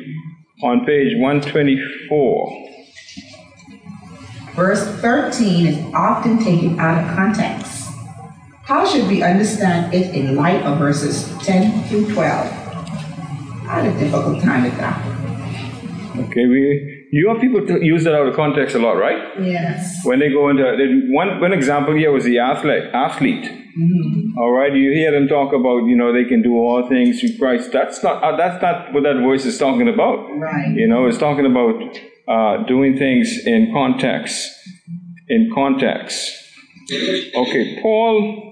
on 0.64 0.86
page 0.86 1.16
124. 1.18 2.68
Verse 4.56 4.84
13 5.00 5.68
is 5.68 5.94
often 5.94 6.44
taken 6.44 6.80
out 6.80 7.04
of 7.04 7.16
context. 7.16 7.90
How 8.64 8.86
should 8.86 9.08
we 9.08 9.24
understand 9.24 9.94
it 9.94 10.14
in 10.14 10.36
light 10.36 10.64
of 10.64 10.78
verses 10.78 11.32
10 11.44 11.84
through 11.90 12.14
12? 12.14 12.18
I 12.18 13.82
had 13.82 13.86
a 13.86 14.00
difficult 14.00 14.42
time 14.44 14.64
with 14.64 14.78
that. 14.78 15.00
Okay, 16.18 16.46
we 16.46 16.91
you 17.12 17.28
have 17.30 17.42
people 17.42 17.66
to 17.68 17.84
use 17.86 18.04
that 18.06 18.16
out 18.16 18.28
of 18.28 18.36
context 18.36 18.76
a 18.76 18.80
lot, 18.80 18.94
right? 18.94 19.22
Yes. 19.42 20.04
When 20.06 20.20
they 20.20 20.30
go 20.30 20.50
into 20.50 20.64
one 21.10 21.40
one 21.42 21.54
example 21.54 21.94
here 21.94 22.12
was 22.12 22.24
the 22.24 22.40
athlete 22.40 22.86
athlete. 22.94 23.58
All 24.38 24.52
right, 24.52 24.74
you 24.74 24.92
hear 24.92 25.12
them 25.12 25.28
talk 25.28 25.54
about 25.54 25.86
you 25.86 25.96
know 25.96 26.12
they 26.14 26.26
can 26.26 26.42
do 26.42 26.54
all 26.56 26.88
things 26.88 27.20
through 27.20 27.38
Christ. 27.38 27.72
That's 27.72 28.02
not 28.04 28.24
uh, 28.24 28.36
that's 28.38 28.62
not 28.62 28.94
what 28.94 29.04
that 29.04 29.22
voice 29.22 29.46
is 29.46 29.58
talking 29.58 29.88
about. 29.88 30.28
Right. 30.38 30.74
You 30.76 30.88
know, 30.88 31.06
it's 31.06 31.18
talking 31.18 31.46
about 31.46 31.76
uh, 32.28 32.64
doing 32.66 32.98
things 32.98 33.46
in 33.46 33.72
context. 33.74 34.52
In 35.28 35.52
context. 35.54 36.38
Okay, 36.92 37.80
Paul 37.82 38.52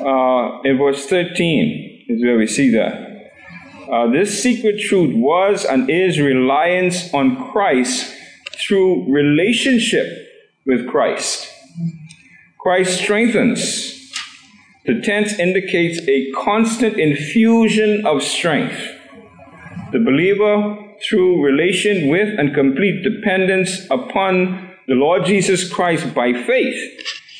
uh, 0.00 0.62
in 0.64 0.78
verse 0.78 1.06
13 1.06 2.06
is 2.08 2.22
where 2.22 2.38
we 2.38 2.46
see 2.46 2.70
that. 2.70 3.09
Uh, 3.90 4.06
this 4.06 4.40
secret 4.40 4.80
truth 4.80 5.14
was 5.16 5.64
and 5.64 5.90
is 5.90 6.20
reliance 6.20 7.12
on 7.12 7.50
Christ 7.50 8.14
through 8.52 9.12
relationship 9.12 10.06
with 10.64 10.86
Christ. 10.86 11.48
Christ 12.60 13.00
strengthens. 13.00 14.12
The 14.86 15.00
tense 15.00 15.38
indicates 15.38 16.00
a 16.06 16.30
constant 16.32 16.98
infusion 16.98 18.06
of 18.06 18.22
strength. 18.22 18.80
The 19.92 19.98
believer, 19.98 20.78
through 21.02 21.44
relation 21.44 22.08
with 22.08 22.38
and 22.38 22.54
complete 22.54 23.02
dependence 23.02 23.86
upon 23.90 24.70
the 24.86 24.94
Lord 24.94 25.24
Jesus 25.24 25.70
Christ 25.70 26.14
by 26.14 26.32
faith, 26.32 26.78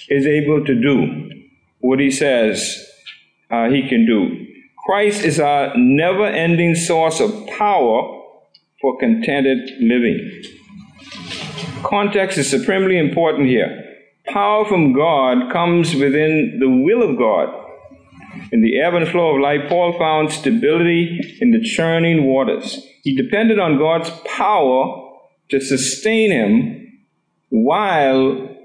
is 0.08 0.26
able 0.26 0.64
to 0.64 0.74
do 0.74 1.30
what 1.78 2.00
he 2.00 2.10
says 2.10 2.90
uh, 3.50 3.68
he 3.68 3.88
can 3.88 4.04
do. 4.04 4.39
Christ 4.84 5.24
is 5.24 5.38
our 5.38 5.72
never 5.76 6.24
ending 6.24 6.74
source 6.74 7.20
of 7.20 7.46
power 7.46 8.22
for 8.80 8.98
contented 8.98 9.58
living. 9.80 10.42
Context 11.82 12.38
is 12.38 12.48
supremely 12.48 12.98
important 12.98 13.48
here. 13.48 13.84
Power 14.26 14.64
from 14.64 14.92
God 14.92 15.52
comes 15.52 15.94
within 15.94 16.58
the 16.60 16.68
will 16.68 17.02
of 17.02 17.18
God. 17.18 17.48
In 18.52 18.62
the 18.62 18.80
ebb 18.80 18.94
and 18.94 19.08
flow 19.08 19.34
of 19.34 19.40
life, 19.40 19.68
Paul 19.68 19.98
found 19.98 20.32
stability 20.32 21.20
in 21.40 21.50
the 21.50 21.60
churning 21.62 22.24
waters. 22.24 22.84
He 23.02 23.14
depended 23.14 23.58
on 23.58 23.78
God's 23.78 24.10
power 24.24 25.10
to 25.50 25.60
sustain 25.60 26.30
him 26.30 27.02
while 27.50 28.56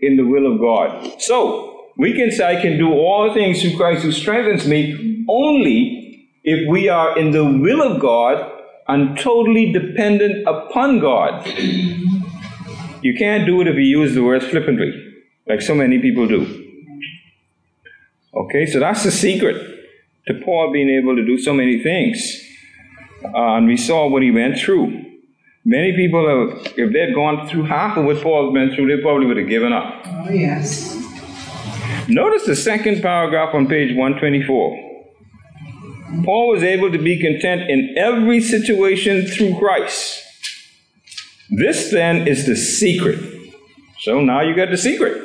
in 0.00 0.16
the 0.16 0.26
will 0.26 0.52
of 0.52 0.60
God. 0.60 1.20
So, 1.20 1.70
we 1.96 2.12
can 2.12 2.30
say, 2.30 2.58
I 2.58 2.60
can 2.60 2.76
do 2.76 2.92
all 2.92 3.32
things 3.32 3.62
through 3.62 3.76
Christ 3.76 4.02
who 4.02 4.12
strengthens 4.12 4.66
me 4.66 5.13
only 5.28 6.28
if 6.44 6.68
we 6.68 6.88
are 6.88 7.18
in 7.18 7.30
the 7.30 7.44
will 7.44 7.82
of 7.82 8.00
God 8.00 8.50
and 8.88 9.18
totally 9.18 9.72
dependent 9.72 10.46
upon 10.46 11.00
God. 11.00 11.46
You 13.02 13.14
can't 13.16 13.46
do 13.46 13.60
it 13.60 13.66
if 13.66 13.76
you 13.76 13.82
use 13.82 14.14
the 14.14 14.22
words 14.22 14.46
flippantly, 14.46 14.92
like 15.46 15.60
so 15.60 15.74
many 15.74 15.98
people 15.98 16.26
do. 16.26 16.60
Okay, 18.34 18.66
so 18.66 18.80
that's 18.80 19.04
the 19.04 19.10
secret 19.10 19.56
to 20.26 20.34
Paul 20.44 20.72
being 20.72 20.90
able 20.90 21.16
to 21.16 21.24
do 21.24 21.38
so 21.38 21.52
many 21.52 21.82
things. 21.82 22.40
Uh, 23.24 23.56
and 23.56 23.66
we 23.66 23.76
saw 23.76 24.08
what 24.08 24.22
he 24.22 24.30
went 24.30 24.58
through. 24.58 25.02
Many 25.64 25.96
people 25.96 26.28
have, 26.28 26.74
if 26.76 26.92
they'd 26.92 27.14
gone 27.14 27.48
through 27.48 27.64
half 27.64 27.96
of 27.96 28.04
what 28.04 28.22
Paul 28.22 28.52
went 28.52 28.74
through, 28.74 28.94
they 28.94 29.02
probably 29.02 29.26
would 29.26 29.38
have 29.38 29.48
given 29.48 29.72
up. 29.72 30.02
Oh, 30.06 30.30
yes. 30.30 30.94
Notice 32.06 32.44
the 32.44 32.56
second 32.56 33.00
paragraph 33.00 33.54
on 33.54 33.66
page 33.66 33.96
124. 33.96 34.93
Paul 36.22 36.52
was 36.52 36.62
able 36.62 36.92
to 36.92 36.98
be 36.98 37.20
content 37.20 37.70
in 37.70 37.94
every 37.96 38.40
situation 38.40 39.26
through 39.26 39.58
Christ. 39.58 40.22
This 41.50 41.90
then 41.90 42.28
is 42.28 42.46
the 42.46 42.56
secret. 42.56 43.18
So 44.00 44.20
now 44.20 44.42
you 44.42 44.54
got 44.54 44.70
the 44.70 44.76
secret. 44.76 45.20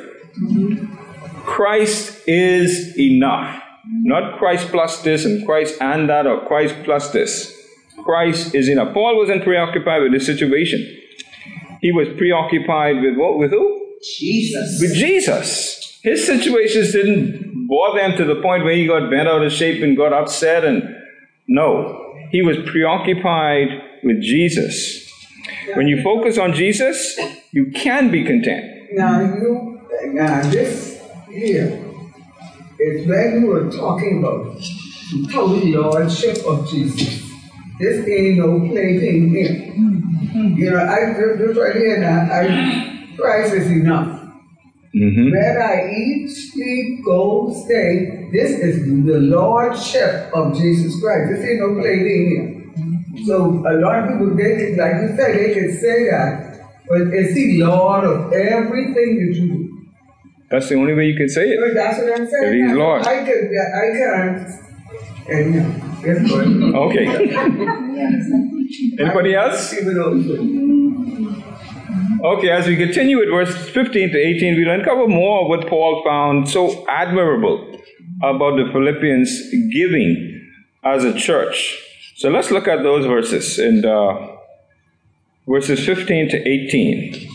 Christ 1.44 2.26
is 2.26 2.98
enough. 2.98 3.62
Not 4.02 4.38
Christ 4.38 4.68
plus 4.68 5.02
this 5.02 5.24
and 5.24 5.44
Christ 5.44 5.80
and 5.80 6.08
that 6.08 6.26
or 6.26 6.46
Christ 6.46 6.76
plus 6.84 7.10
this. 7.10 7.56
Christ 8.04 8.54
is 8.54 8.68
enough. 8.68 8.94
Paul 8.94 9.16
wasn't 9.16 9.42
preoccupied 9.42 10.02
with 10.02 10.12
this 10.12 10.26
situation. 10.26 10.80
He 11.80 11.92
was 11.92 12.08
preoccupied 12.16 13.02
with 13.02 13.16
what? 13.16 13.38
With 13.38 13.50
who? 13.50 13.96
Jesus. 14.16 14.80
With 14.80 14.94
Jesus. 14.94 15.98
His 16.02 16.24
situations 16.24 16.92
didn't 16.92 17.49
bother 17.70 18.00
them 18.00 18.16
to 18.16 18.24
the 18.24 18.42
point 18.42 18.64
where 18.64 18.74
he 18.74 18.86
got 18.86 19.08
bent 19.08 19.28
out 19.28 19.42
of 19.42 19.52
shape 19.52 19.82
and 19.82 19.96
got 19.96 20.12
upset 20.12 20.64
and 20.64 20.82
no. 21.46 22.14
He 22.30 22.42
was 22.42 22.56
preoccupied 22.66 23.68
with 24.02 24.20
Jesus. 24.20 25.08
When 25.74 25.86
you 25.86 26.02
focus 26.02 26.36
on 26.36 26.52
Jesus, 26.52 27.18
you 27.52 27.70
can 27.70 28.10
be 28.10 28.24
content. 28.24 28.64
Now 28.92 29.20
you, 29.20 29.80
now 30.06 30.42
this 30.50 31.00
here 31.30 31.84
is 32.78 33.06
when 33.06 33.40
you 33.40 33.46
were 33.46 33.70
talking 33.70 34.18
about 34.18 34.56
the 35.30 35.76
lordship 35.76 36.44
of 36.46 36.68
Jesus. 36.68 37.30
This 37.78 38.06
ain't 38.06 38.38
no 38.38 38.68
plaything 38.68 39.30
here. 39.30 39.70
You 40.32 40.70
know, 40.70 40.84
I 40.84 41.14
just 41.38 41.58
right 41.58 41.76
here 41.76 41.98
now, 41.98 42.28
I 42.30 43.14
Christ 43.16 43.54
is 43.54 43.70
enough. 43.70 44.19
Mm-hmm. 44.94 45.30
Where 45.30 45.62
I 45.62 45.88
eat, 45.88 46.28
sleep, 46.28 47.04
go, 47.04 47.54
stay, 47.64 48.28
this 48.32 48.50
is 48.58 48.84
the 49.04 49.20
lordship 49.20 50.30
of 50.34 50.56
Jesus 50.56 51.00
Christ. 51.00 51.30
This 51.30 51.44
ain't 51.48 51.60
no 51.60 51.74
play 51.74 52.00
plaything 52.00 52.26
here. 52.28 53.26
So 53.26 53.62
a 53.66 53.74
lot 53.78 54.02
of 54.02 54.08
people, 54.10 54.34
they 54.34 54.56
could, 54.56 54.78
like 54.78 54.94
you 55.02 55.16
said, 55.16 55.36
they 55.36 55.54
could 55.54 55.78
say 55.78 56.10
that, 56.10 56.60
but 56.88 57.02
it's 57.02 57.34
the 57.34 57.62
Lord 57.62 58.04
of 58.04 58.32
everything 58.32 58.94
that 58.94 59.34
you 59.36 59.48
do. 59.48 59.70
That's 60.50 60.68
the 60.68 60.74
only 60.74 60.94
way 60.94 61.06
you 61.06 61.16
can 61.16 61.28
say 61.28 61.50
it. 61.50 61.60
But 61.60 61.74
that's 61.74 61.98
what 61.98 62.20
I'm 62.20 62.26
saying. 62.26 62.60
That 62.60 62.68
he's 62.68 62.76
Lord. 62.76 63.06
I 63.06 63.24
could, 63.24 63.50
I 63.54 63.90
can't. 63.96 64.48
And 65.28 65.54
no. 65.54 65.90
Okay. 66.86 67.06
Anybody 68.98 69.34
else? 69.34 69.72
Okay, 72.22 72.50
as 72.50 72.66
we 72.66 72.76
continue 72.76 73.16
with 73.16 73.30
verse 73.30 73.70
15 73.70 74.10
to 74.10 74.18
18, 74.18 74.56
we'll 74.56 74.74
uncover 74.74 75.08
more 75.08 75.42
of 75.42 75.48
what 75.48 75.66
Paul 75.68 76.02
found 76.04 76.50
so 76.50 76.86
admirable 76.86 77.80
about 78.22 78.56
the 78.56 78.68
Philippians 78.70 79.50
giving 79.72 80.52
as 80.84 81.02
a 81.04 81.18
church. 81.18 81.82
So 82.16 82.28
let's 82.28 82.50
look 82.50 82.68
at 82.68 82.82
those 82.82 83.06
verses 83.06 83.58
in 83.58 83.86
uh, 83.86 84.36
verses 85.48 85.84
15 85.86 86.28
to 86.30 86.46
18. 86.46 87.28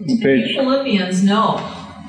You 0.00 0.18
Page, 0.22 0.56
Philippians 0.56 1.22
know 1.22 1.56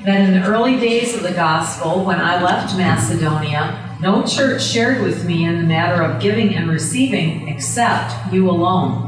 that 0.06 0.20
in 0.22 0.40
the 0.40 0.46
early 0.46 0.80
days 0.80 1.14
of 1.14 1.22
the 1.22 1.32
gospel, 1.32 2.02
when 2.02 2.18
I 2.18 2.42
left 2.42 2.74
Macedonia, 2.78 3.98
no 4.00 4.24
church 4.24 4.62
shared 4.62 5.02
with 5.02 5.26
me 5.26 5.44
in 5.44 5.58
the 5.58 5.64
matter 5.64 6.02
of 6.02 6.18
giving 6.20 6.54
and 6.54 6.70
receiving 6.70 7.46
except 7.48 8.32
you 8.32 8.48
alone. 8.48 9.05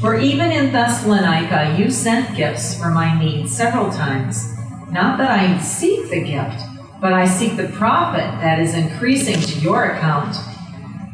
For 0.00 0.18
even 0.18 0.50
in 0.50 0.72
Thessalonica, 0.72 1.76
you 1.78 1.90
sent 1.90 2.34
gifts 2.34 2.78
for 2.78 2.90
my 2.90 3.18
needs 3.20 3.54
several 3.54 3.92
times. 3.92 4.56
Not 4.90 5.18
that 5.18 5.30
I 5.30 5.58
seek 5.58 6.08
the 6.08 6.24
gift, 6.24 6.58
but 7.02 7.12
I 7.12 7.26
seek 7.26 7.58
the 7.58 7.68
profit 7.68 8.24
that 8.40 8.58
is 8.58 8.74
increasing 8.74 9.38
to 9.40 9.60
your 9.60 9.90
account. 9.90 10.36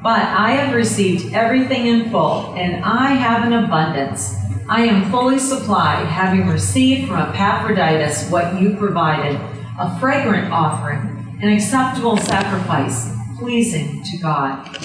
But 0.04 0.20
I 0.20 0.52
have 0.52 0.72
received 0.72 1.34
everything 1.34 1.88
in 1.88 2.10
full, 2.10 2.54
and 2.54 2.84
I 2.84 3.08
have 3.08 3.44
an 3.44 3.64
abundance. 3.64 4.36
I 4.68 4.84
am 4.84 5.10
fully 5.10 5.40
supplied, 5.40 6.06
having 6.06 6.46
received 6.46 7.08
from 7.08 7.18
Epaphroditus 7.18 8.30
what 8.30 8.60
you 8.60 8.76
provided 8.76 9.34
a 9.80 9.98
fragrant 9.98 10.52
offering, 10.52 11.00
an 11.42 11.48
acceptable 11.48 12.18
sacrifice, 12.18 13.10
pleasing 13.38 14.04
to 14.04 14.16
God. 14.18 14.78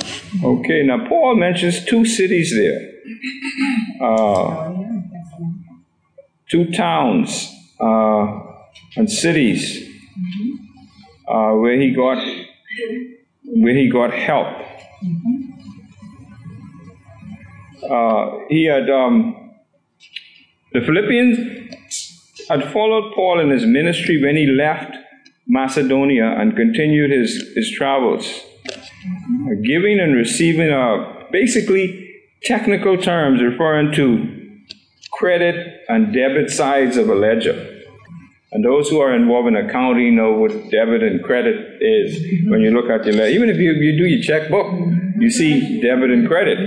okay, 0.43 0.81
now 0.83 1.07
Paul 1.07 1.35
mentions 1.35 1.85
two 1.85 2.03
cities 2.03 2.51
there, 2.55 2.90
uh, 4.01 4.73
two 6.49 6.71
towns 6.71 7.49
uh, 7.79 8.39
and 8.95 9.09
cities 9.09 9.89
uh, 11.27 11.51
where 11.53 11.79
he 11.79 11.91
got 11.91 12.17
where 13.43 13.75
he 13.75 13.89
got 13.89 14.13
help. 14.13 14.47
Uh, 17.89 18.37
he 18.49 18.65
had 18.65 18.89
um, 18.89 19.51
the 20.73 20.81
Philippians 20.81 21.37
had 22.49 22.71
followed 22.71 23.13
Paul 23.13 23.39
in 23.39 23.49
his 23.49 23.65
ministry 23.65 24.21
when 24.21 24.35
he 24.35 24.45
left 24.45 24.95
Macedonia 25.47 26.35
and 26.37 26.55
continued 26.55 27.11
his, 27.11 27.51
his 27.55 27.71
travels. 27.71 28.25
Uh, 28.65 29.55
Giving 29.63 29.99
and 29.99 30.15
receiving 30.15 30.69
are 30.69 31.27
basically 31.31 32.10
technical 32.43 32.97
terms 32.97 33.41
referring 33.41 33.91
to 33.93 34.37
credit 35.13 35.81
and 35.89 36.13
debit 36.13 36.49
sides 36.49 36.97
of 36.97 37.09
a 37.09 37.15
ledger. 37.15 37.67
And 38.53 38.65
those 38.65 38.89
who 38.89 38.99
are 38.99 39.15
involved 39.15 39.47
in 39.47 39.55
accounting 39.55 40.15
know 40.15 40.33
what 40.33 40.51
debit 40.71 41.03
and 41.03 41.23
credit 41.23 41.81
is 41.81 42.21
when 42.49 42.61
you 42.61 42.71
look 42.71 42.89
at 42.89 43.05
your 43.05 43.15
ledger. 43.15 43.31
Even 43.33 43.49
if 43.49 43.57
you, 43.57 43.71
you 43.73 43.97
do 43.97 44.05
your 44.05 44.21
checkbook, 44.21 44.67
you 45.19 45.29
see 45.29 45.79
debit 45.81 46.09
and 46.11 46.27
credit, 46.27 46.59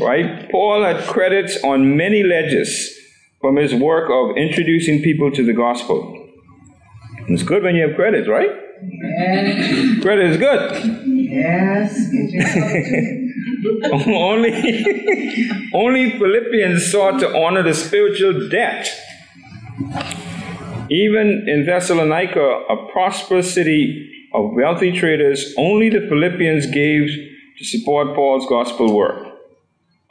right? 0.00 0.50
Paul 0.50 0.82
had 0.82 1.04
credits 1.06 1.62
on 1.62 1.96
many 1.96 2.22
ledgers 2.24 2.98
from 3.40 3.56
his 3.56 3.72
work 3.74 4.10
of 4.10 4.36
introducing 4.36 5.02
people 5.02 5.30
to 5.30 5.44
the 5.44 5.52
gospel. 5.52 6.18
It's 7.28 7.42
good 7.44 7.62
when 7.62 7.76
you 7.76 7.86
have 7.86 7.94
credits, 7.96 8.26
right? 8.28 8.50
Yes, 8.84 10.00
Credit 10.02 10.30
is 10.32 10.36
good. 10.38 11.06
yes. 11.06 11.94
only, 13.92 15.70
only 15.72 16.10
Philippians 16.18 16.90
sought 16.90 17.20
to 17.20 17.36
honor 17.36 17.62
the 17.62 17.74
spiritual 17.74 18.48
debt. 18.48 18.88
Even 20.90 21.44
in 21.48 21.64
Thessalonica, 21.64 22.40
a 22.40 22.88
prosperous 22.92 23.52
city 23.54 24.10
of 24.34 24.52
wealthy 24.52 24.92
traders, 24.92 25.54
only 25.56 25.88
the 25.90 26.06
Philippians 26.08 26.66
gave 26.66 27.08
to 27.58 27.64
support 27.64 28.14
Paul's 28.14 28.46
gospel 28.48 28.96
work. 28.96 29.28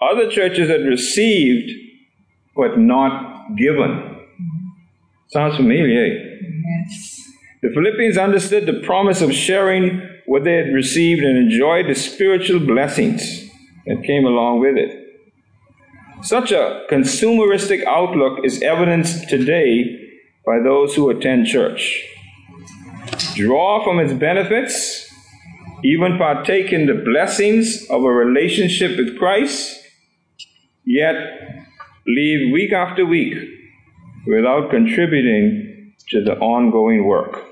Other 0.02 0.30
churches 0.30 0.70
had 0.70 0.82
received 0.82 1.72
but 2.56 2.78
not 2.78 3.56
given. 3.58 4.18
Sounds 5.28 5.56
familiar? 5.56 6.06
eh? 6.06 6.28
The 7.62 7.70
Philippians 7.74 8.18
understood 8.18 8.66
the 8.66 8.82
promise 8.86 9.22
of 9.22 9.34
sharing 9.34 10.02
what 10.26 10.44
they 10.44 10.56
had 10.56 10.74
received 10.74 11.24
and 11.24 11.38
enjoyed 11.38 11.88
the 11.88 11.96
spiritual 11.96 12.60
blessings 12.60 13.40
that 13.86 14.04
came 14.04 14.26
along 14.26 14.60
with 14.60 14.78
it. 14.78 15.02
Such 16.24 16.52
a 16.52 16.86
consumeristic 16.89 17.84
outlook 17.86 18.46
is 18.46 18.62
evidenced 18.62 19.28
today 19.28 20.00
by 20.46 20.60
those 20.60 20.96
who 20.96 21.10
attend 21.10 21.48
church. 21.48 22.06
Draw 23.36 23.84
from 23.84 24.00
its 24.00 24.13
benefits, 24.13 25.12
even 25.84 26.17
partake 26.17 26.72
in 26.72 26.86
the 26.86 26.94
blessings 26.94 27.88
of 27.89 28.04
a 28.04 28.12
relationship 28.12 28.98
with 28.98 29.17
Christ, 29.17 29.80
yet 30.86 31.15
leave 32.06 32.54
week 32.54 32.72
after 32.72 33.06
week 33.06 33.36
without 34.28 34.70
contributing 34.70 35.94
to 36.10 36.24
the 36.24 36.38
ongoing 36.38 37.06
work. 37.06 37.44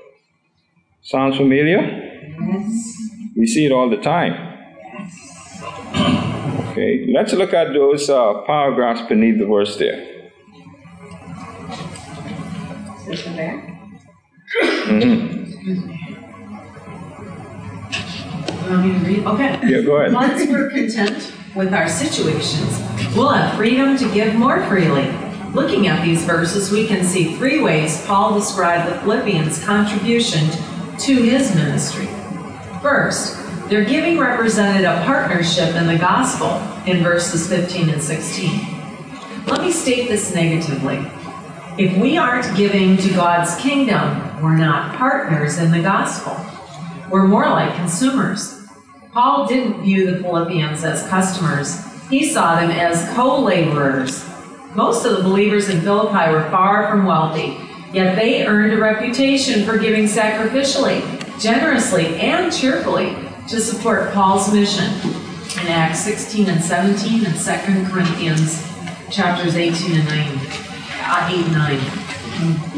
Sounds 1.02 1.36
familiar? 1.36 1.80
Yes. 1.80 2.98
We 3.36 3.46
see 3.46 3.66
it 3.66 3.72
all 3.72 3.88
the 3.88 3.96
time. 3.96 4.49
Okay, 6.70 7.06
let's 7.12 7.32
look 7.32 7.52
at 7.52 7.72
those 7.72 8.08
uh, 8.08 8.42
paragraphs 8.46 9.02
beneath 9.08 9.38
the 9.38 9.46
verse 9.46 9.76
there. 9.76 10.06
Sit 13.04 13.36
back. 13.36 13.66
You 18.70 18.76
me 18.76 18.92
to 18.92 18.98
read? 19.04 19.26
Okay. 19.26 19.58
Yeah, 19.64 19.80
go 19.82 19.96
ahead. 19.96 20.12
Once 20.12 20.46
we're 20.48 20.70
content 20.70 21.32
with 21.56 21.74
our 21.74 21.88
situations, 21.88 22.80
we'll 23.16 23.30
have 23.30 23.56
freedom 23.56 23.96
to 23.98 24.08
give 24.14 24.34
more 24.34 24.62
freely. 24.66 25.10
Looking 25.52 25.88
at 25.88 26.04
these 26.04 26.24
verses, 26.24 26.70
we 26.70 26.86
can 26.86 27.04
see 27.04 27.34
three 27.34 27.60
ways 27.60 28.06
Paul 28.06 28.38
described 28.38 28.92
the 28.92 29.00
Philippians' 29.00 29.64
contribution 29.64 30.48
to 30.98 31.14
his 31.16 31.52
ministry. 31.56 32.06
First, 32.80 33.39
their 33.70 33.84
giving 33.84 34.18
represented 34.18 34.84
a 34.84 35.00
partnership 35.04 35.76
in 35.76 35.86
the 35.86 35.96
gospel 35.96 36.60
in 36.90 37.04
verses 37.04 37.48
15 37.48 37.90
and 37.90 38.02
16. 38.02 38.66
Let 39.46 39.60
me 39.60 39.70
state 39.70 40.08
this 40.08 40.34
negatively. 40.34 40.96
If 41.78 41.96
we 41.96 42.18
aren't 42.18 42.56
giving 42.56 42.96
to 42.96 43.08
God's 43.10 43.54
kingdom, 43.62 44.42
we're 44.42 44.56
not 44.56 44.96
partners 44.96 45.58
in 45.58 45.70
the 45.70 45.80
gospel. 45.80 46.36
We're 47.10 47.28
more 47.28 47.48
like 47.48 47.76
consumers. 47.76 48.66
Paul 49.12 49.46
didn't 49.46 49.82
view 49.82 50.10
the 50.10 50.20
Philippians 50.20 50.82
as 50.82 51.06
customers, 51.06 51.80
he 52.08 52.28
saw 52.28 52.56
them 52.56 52.72
as 52.72 53.08
co 53.14 53.40
laborers. 53.40 54.28
Most 54.74 55.06
of 55.06 55.16
the 55.16 55.22
believers 55.22 55.68
in 55.68 55.80
Philippi 55.82 56.32
were 56.32 56.50
far 56.50 56.90
from 56.90 57.06
wealthy, 57.06 57.56
yet 57.92 58.16
they 58.16 58.44
earned 58.44 58.72
a 58.72 58.78
reputation 58.78 59.64
for 59.64 59.78
giving 59.78 60.06
sacrificially, 60.06 61.00
generously, 61.40 62.16
and 62.16 62.52
cheerfully 62.52 63.29
to 63.50 63.60
support 63.60 64.12
Paul's 64.12 64.52
mission 64.54 64.84
in 65.60 65.66
Acts 65.66 66.04
16 66.04 66.48
and 66.48 66.62
17 66.62 67.26
and 67.26 67.34
2 67.34 67.92
Corinthians 67.92 68.64
chapters 69.10 69.56
18 69.56 69.96
and 69.96 70.08
9, 70.08 70.38
uh, 71.02 71.28
8 71.28 71.46
and 71.46 71.52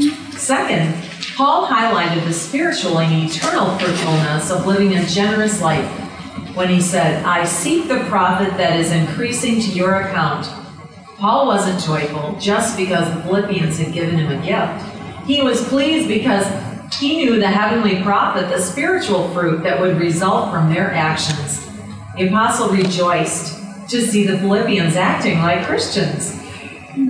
9. 0.00 0.32
Second, 0.32 0.94
Paul 1.36 1.66
highlighted 1.66 2.24
the 2.24 2.32
spiritual 2.32 3.00
and 3.00 3.30
eternal 3.30 3.76
fruitfulness 3.78 4.50
of 4.50 4.66
living 4.66 4.94
a 4.94 5.04
generous 5.04 5.60
life 5.60 5.86
when 6.56 6.70
he 6.70 6.80
said, 6.80 7.22
I 7.22 7.44
seek 7.44 7.88
the 7.88 8.04
profit 8.08 8.56
that 8.56 8.80
is 8.80 8.92
increasing 8.92 9.60
to 9.60 9.70
your 9.72 10.00
account. 10.00 10.46
Paul 11.18 11.48
wasn't 11.48 11.84
joyful 11.84 12.38
just 12.40 12.78
because 12.78 13.14
the 13.14 13.22
Philippians 13.24 13.78
had 13.78 13.92
given 13.92 14.18
him 14.18 14.32
a 14.32 14.42
gift. 14.42 15.26
He 15.26 15.42
was 15.42 15.68
pleased 15.68 16.08
because 16.08 16.46
he 16.98 17.16
knew 17.16 17.38
the 17.38 17.48
heavenly 17.48 18.02
profit, 18.02 18.48
the 18.48 18.60
spiritual 18.60 19.28
fruit 19.30 19.62
that 19.62 19.80
would 19.80 19.98
result 19.98 20.52
from 20.52 20.72
their 20.72 20.90
actions. 20.92 21.68
The 22.16 22.28
apostle 22.28 22.68
rejoiced 22.68 23.88
to 23.88 24.02
see 24.02 24.26
the 24.26 24.38
Philippians 24.38 24.96
acting 24.96 25.38
like 25.38 25.66
Christians. 25.66 26.38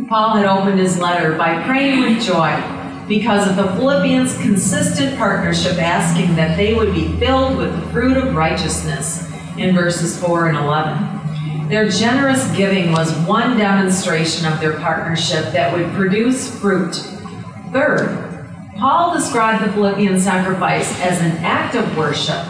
Paul 0.08 0.36
had 0.36 0.46
opened 0.46 0.78
his 0.78 0.98
letter 0.98 1.36
by 1.36 1.62
praying 1.64 2.00
with 2.02 2.22
joy 2.22 2.60
because 3.08 3.48
of 3.48 3.56
the 3.56 3.74
Philippians' 3.74 4.38
consistent 4.38 5.18
partnership, 5.18 5.78
asking 5.78 6.36
that 6.36 6.56
they 6.56 6.74
would 6.74 6.94
be 6.94 7.16
filled 7.18 7.56
with 7.56 7.74
the 7.74 7.90
fruit 7.90 8.16
of 8.16 8.34
righteousness. 8.34 9.28
in 9.58 9.74
verses 9.74 10.18
4 10.18 10.48
and 10.48 10.56
11. 10.56 11.68
Their 11.68 11.88
generous 11.88 12.50
giving 12.56 12.92
was 12.92 13.12
one 13.26 13.58
demonstration 13.58 14.46
of 14.46 14.60
their 14.60 14.78
partnership 14.78 15.52
that 15.52 15.76
would 15.76 15.92
produce 15.92 16.58
fruit. 16.58 16.94
Third, 17.70 18.31
Paul 18.82 19.14
described 19.14 19.64
the 19.64 19.72
Philippian 19.74 20.18
sacrifice 20.18 21.00
as 21.02 21.20
an 21.20 21.36
act 21.44 21.76
of 21.76 21.96
worship, 21.96 22.44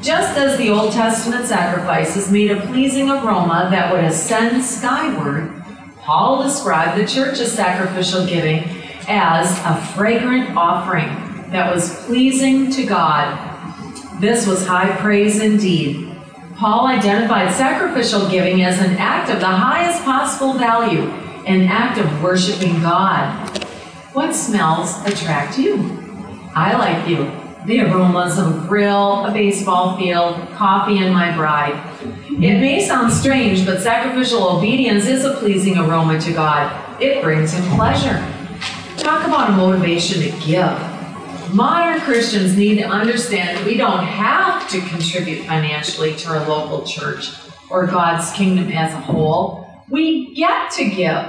just 0.00 0.38
as 0.38 0.56
the 0.56 0.70
Old 0.70 0.92
Testament 0.92 1.44
sacrifices 1.44 2.30
made 2.30 2.52
a 2.52 2.60
pleasing 2.68 3.10
aroma 3.10 3.66
that 3.72 3.90
would 3.90 4.04
ascend 4.04 4.62
skyward. 4.64 5.52
Paul 5.96 6.44
described 6.44 7.00
the 7.00 7.04
church's 7.04 7.50
sacrificial 7.50 8.24
giving 8.24 8.62
as 9.08 9.58
a 9.64 9.84
fragrant 9.96 10.56
offering 10.56 11.08
that 11.50 11.74
was 11.74 12.04
pleasing 12.04 12.70
to 12.70 12.84
God. 12.84 13.36
This 14.20 14.46
was 14.46 14.64
high 14.64 14.96
praise 14.98 15.40
indeed. 15.40 16.16
Paul 16.58 16.86
identified 16.86 17.52
sacrificial 17.52 18.30
giving 18.30 18.62
as 18.62 18.78
an 18.78 18.98
act 18.98 19.30
of 19.30 19.40
the 19.40 19.46
highest 19.46 20.04
possible 20.04 20.52
value, 20.52 21.10
an 21.44 21.62
act 21.62 21.98
of 21.98 22.22
worshiping 22.22 22.80
God. 22.82 23.61
What 24.12 24.34
smells 24.34 25.02
attract 25.06 25.58
you? 25.58 25.98
I 26.54 26.76
like 26.76 27.08
you. 27.08 27.30
The 27.64 27.80
aromas 27.80 28.38
of 28.38 28.62
a 28.64 28.68
grill, 28.68 29.24
a 29.24 29.32
baseball 29.32 29.96
field, 29.96 30.36
coffee, 30.50 30.98
and 30.98 31.14
my 31.14 31.34
bride. 31.34 31.80
It 32.28 32.60
may 32.60 32.86
sound 32.86 33.10
strange, 33.10 33.64
but 33.64 33.80
sacrificial 33.80 34.46
obedience 34.58 35.06
is 35.06 35.24
a 35.24 35.32
pleasing 35.36 35.78
aroma 35.78 36.20
to 36.20 36.32
God. 36.34 37.00
It 37.00 37.22
brings 37.22 37.54
him 37.54 37.62
pleasure. 37.74 38.22
Talk 38.98 39.26
about 39.26 39.48
a 39.48 39.52
motivation 39.52 40.20
to 40.20 40.46
give. 40.46 41.54
Modern 41.54 41.98
Christians 42.02 42.54
need 42.54 42.80
to 42.80 42.84
understand 42.84 43.56
that 43.56 43.64
we 43.64 43.78
don't 43.78 44.04
have 44.04 44.68
to 44.68 44.80
contribute 44.82 45.46
financially 45.46 46.14
to 46.16 46.28
our 46.28 46.46
local 46.46 46.84
church 46.84 47.30
or 47.70 47.86
God's 47.86 48.30
kingdom 48.32 48.70
as 48.72 48.92
a 48.92 49.00
whole. 49.00 49.61
We 49.92 50.34
get 50.34 50.70
to 50.72 50.88
give. 50.88 51.22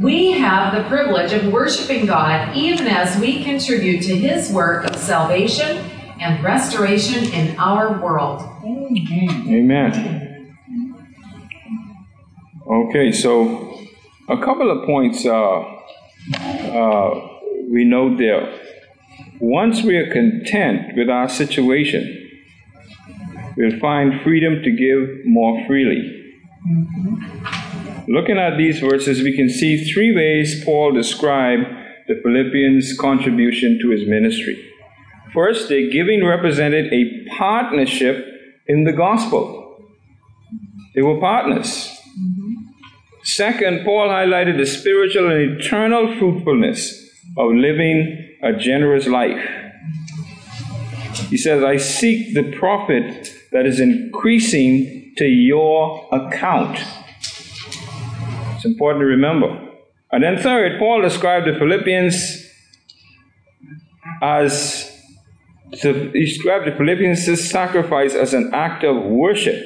We 0.00 0.30
have 0.30 0.72
the 0.72 0.88
privilege 0.88 1.32
of 1.32 1.52
worshiping 1.52 2.06
God 2.06 2.56
even 2.56 2.86
as 2.86 3.20
we 3.20 3.42
contribute 3.42 4.02
to 4.02 4.16
His 4.16 4.52
work 4.52 4.84
of 4.88 4.94
salvation 4.94 5.78
and 6.20 6.42
restoration 6.44 7.24
in 7.32 7.58
our 7.58 8.00
world. 8.00 8.42
Amen. 9.48 10.54
Okay, 12.70 13.10
so 13.10 13.80
a 14.28 14.38
couple 14.38 14.70
of 14.70 14.86
points 14.86 15.26
uh, 15.26 15.64
uh, 16.36 17.28
we 17.68 17.84
know 17.84 18.16
there. 18.16 18.60
Once 19.40 19.82
we 19.82 19.96
are 19.96 20.12
content 20.12 20.96
with 20.96 21.10
our 21.10 21.28
situation, 21.28 22.30
we'll 23.56 23.80
find 23.80 24.20
freedom 24.22 24.62
to 24.62 24.70
give 24.70 25.26
more 25.26 25.66
freely. 25.66 26.14
Looking 28.08 28.38
at 28.38 28.56
these 28.56 28.80
verses, 28.80 29.20
we 29.20 29.36
can 29.36 29.50
see 29.50 29.84
three 29.92 30.14
ways 30.14 30.64
Paul 30.64 30.92
described 30.92 31.64
the 32.06 32.18
Philippians' 32.22 32.96
contribution 32.98 33.78
to 33.82 33.90
his 33.90 34.08
ministry. 34.08 34.64
First, 35.34 35.68
their 35.68 35.90
giving 35.90 36.24
represented 36.24 36.90
a 36.90 37.26
partnership 37.36 38.24
in 38.66 38.84
the 38.84 38.92
gospel. 38.92 39.84
They 40.94 41.02
were 41.02 41.20
partners. 41.20 41.94
Second, 43.24 43.84
Paul 43.84 44.08
highlighted 44.08 44.56
the 44.56 44.64
spiritual 44.64 45.30
and 45.30 45.60
eternal 45.60 46.18
fruitfulness 46.18 47.10
of 47.36 47.52
living 47.52 48.36
a 48.42 48.54
generous 48.54 49.06
life. 49.06 49.46
He 51.28 51.36
says, 51.36 51.62
I 51.62 51.76
seek 51.76 52.32
the 52.32 52.56
profit 52.58 53.34
that 53.52 53.66
is 53.66 53.80
increasing 53.80 55.12
to 55.18 55.26
your 55.26 56.08
account. 56.10 56.78
Important 58.68 59.02
to 59.02 59.06
remember. 59.06 59.68
And 60.12 60.22
then, 60.22 60.38
third, 60.38 60.78
Paul 60.78 61.02
described 61.02 61.46
the 61.46 61.58
Philippians 61.58 62.46
as 64.22 64.94
he 65.70 66.24
described 66.24 66.66
the 66.66 66.76
Philippians' 66.76 67.50
sacrifice 67.50 68.14
as 68.14 68.34
an 68.34 68.50
act 68.54 68.84
of 68.84 69.02
worship. 69.04 69.62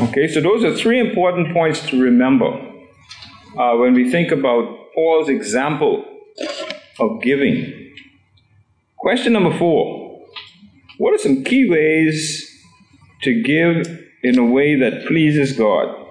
Okay, 0.00 0.28
so 0.28 0.40
those 0.40 0.64
are 0.64 0.74
three 0.74 1.00
important 1.00 1.52
points 1.52 1.86
to 1.88 2.02
remember 2.02 2.46
uh, 3.58 3.76
when 3.76 3.94
we 3.94 4.10
think 4.10 4.32
about 4.32 4.64
Paul's 4.94 5.28
example 5.28 6.04
of 6.98 7.22
giving. 7.22 7.94
Question 8.96 9.34
number 9.34 9.56
four 9.58 10.26
What 10.98 11.14
are 11.14 11.18
some 11.18 11.44
key 11.44 11.68
ways 11.68 12.50
to 13.22 13.42
give 13.42 13.86
in 14.22 14.38
a 14.38 14.44
way 14.44 14.74
that 14.76 15.06
pleases 15.06 15.52
God? 15.56 16.05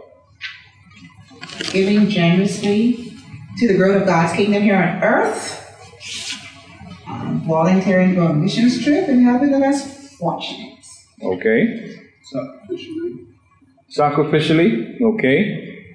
Giving 1.75 2.07
generously 2.07 3.11
to 3.57 3.67
the 3.67 3.75
growth 3.75 4.03
of 4.03 4.07
God's 4.07 4.31
kingdom 4.31 4.63
here 4.63 4.77
on 4.77 5.03
earth, 5.03 5.61
um, 7.05 7.41
volunteering 7.45 8.15
for 8.15 8.21
a 8.21 8.33
missions 8.33 8.81
trip, 8.81 9.09
and 9.09 9.21
helping 9.21 9.51
the 9.51 9.59
less 9.59 10.15
fortunate. 10.15 10.79
Okay. 11.21 11.99
Sacrificially. 12.33 13.27
Sacrificially, 13.91 15.01
okay. 15.01 15.85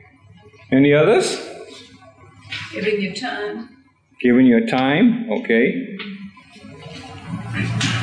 Any 0.70 0.92
others? 0.92 1.48
Giving 2.74 3.00
your 3.00 3.14
time. 3.14 3.74
Giving 4.20 4.44
your 4.44 4.66
time, 4.66 5.32
okay. 5.32 5.96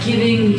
Giving 0.03 0.53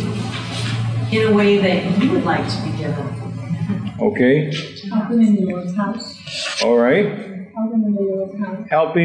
in 1.11 1.27
a 1.27 1.35
way 1.35 1.59
that 1.59 2.01
you 2.01 2.13
would 2.13 2.23
like 2.23 2.49
to 2.49 2.63
be 2.63 2.71
given. 2.79 3.97
Okay. 4.01 4.53
Helping 4.89 5.27
in 5.27 5.35
the 5.35 5.43
Lord's 5.47 5.75
house. 5.75 6.18
All 6.63 6.77
right. 6.77 7.07
Helping 7.55 7.85
in 7.85 7.95
the 7.95 8.01
Lord's 8.01 8.39
house. 8.39 8.97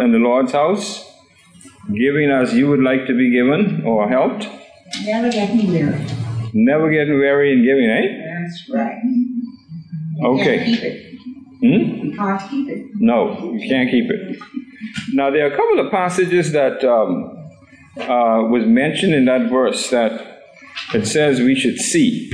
In, 0.00 0.12
the 0.12 0.18
Lord's 0.18 0.52
house. 0.52 1.10
Giving 1.94 2.30
as 2.30 2.52
you 2.54 2.68
would 2.68 2.80
like 2.82 3.06
to 3.06 3.16
be 3.16 3.30
given 3.30 3.82
or 3.86 4.08
helped. 4.08 4.46
Never 5.04 5.30
getting 5.30 5.68
weary. 5.68 6.06
Never 6.52 6.90
getting 6.90 7.18
weary 7.18 7.52
in 7.52 7.64
giving, 7.64 7.88
eh? 7.88 8.42
That's 8.42 8.70
right. 8.70 8.98
Okay. 10.22 10.64
Keep 10.64 10.82
it. 10.82 11.18
Hmm? 11.60 12.06
You 12.06 12.16
can't 12.16 12.50
keep 12.50 12.68
it. 12.68 12.86
No, 12.94 13.52
you 13.54 13.68
can't 13.68 13.90
keep 13.90 14.10
it. 14.10 14.38
Now, 15.12 15.30
there 15.30 15.44
are 15.48 15.52
a 15.52 15.56
couple 15.56 15.80
of 15.80 15.90
passages 15.90 16.52
that 16.52 16.84
um, 16.84 17.50
uh, 17.96 18.48
was 18.48 18.64
mentioned 18.66 19.14
in 19.14 19.24
that 19.24 19.50
verse 19.50 19.90
that 19.90 20.42
it 20.94 21.06
says 21.06 21.40
we 21.40 21.54
should 21.54 21.78
see. 21.78 22.30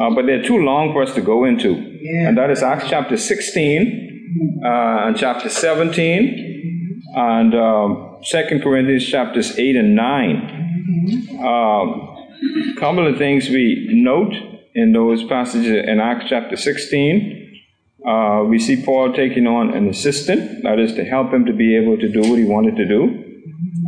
Uh, 0.00 0.10
but 0.14 0.26
they're 0.26 0.42
too 0.42 0.58
long 0.58 0.92
for 0.92 1.02
us 1.02 1.14
to 1.14 1.20
go 1.20 1.44
into. 1.44 1.74
Yeah. 2.00 2.28
And 2.28 2.38
that 2.38 2.50
is 2.50 2.62
Acts 2.62 2.88
chapter 2.88 3.16
16 3.16 4.62
uh, 4.64 4.68
and 5.06 5.16
chapter 5.16 5.48
17 5.48 7.02
and 7.14 7.54
um, 7.54 8.20
2 8.28 8.60
Corinthians 8.62 9.06
chapters 9.06 9.58
8 9.58 9.76
and 9.76 9.94
9. 9.94 11.38
Um, 11.44 12.08
couple 12.78 13.06
of 13.06 13.18
things 13.18 13.48
we 13.48 13.88
note 13.90 14.32
in 14.74 14.92
those 14.92 15.24
passages 15.24 15.84
in 15.86 16.00
Acts 16.00 16.26
chapter 16.28 16.56
16. 16.56 17.62
Uh, 18.06 18.44
we 18.46 18.58
see 18.58 18.82
Paul 18.84 19.12
taking 19.12 19.46
on 19.46 19.74
an 19.74 19.88
assistant, 19.88 20.62
that 20.62 20.78
is 20.78 20.94
to 20.94 21.04
help 21.04 21.32
him 21.32 21.44
to 21.46 21.52
be 21.52 21.76
able 21.76 21.98
to 21.98 22.08
do 22.08 22.20
what 22.20 22.38
he 22.38 22.44
wanted 22.44 22.76
to 22.76 22.86
do. 22.86 23.24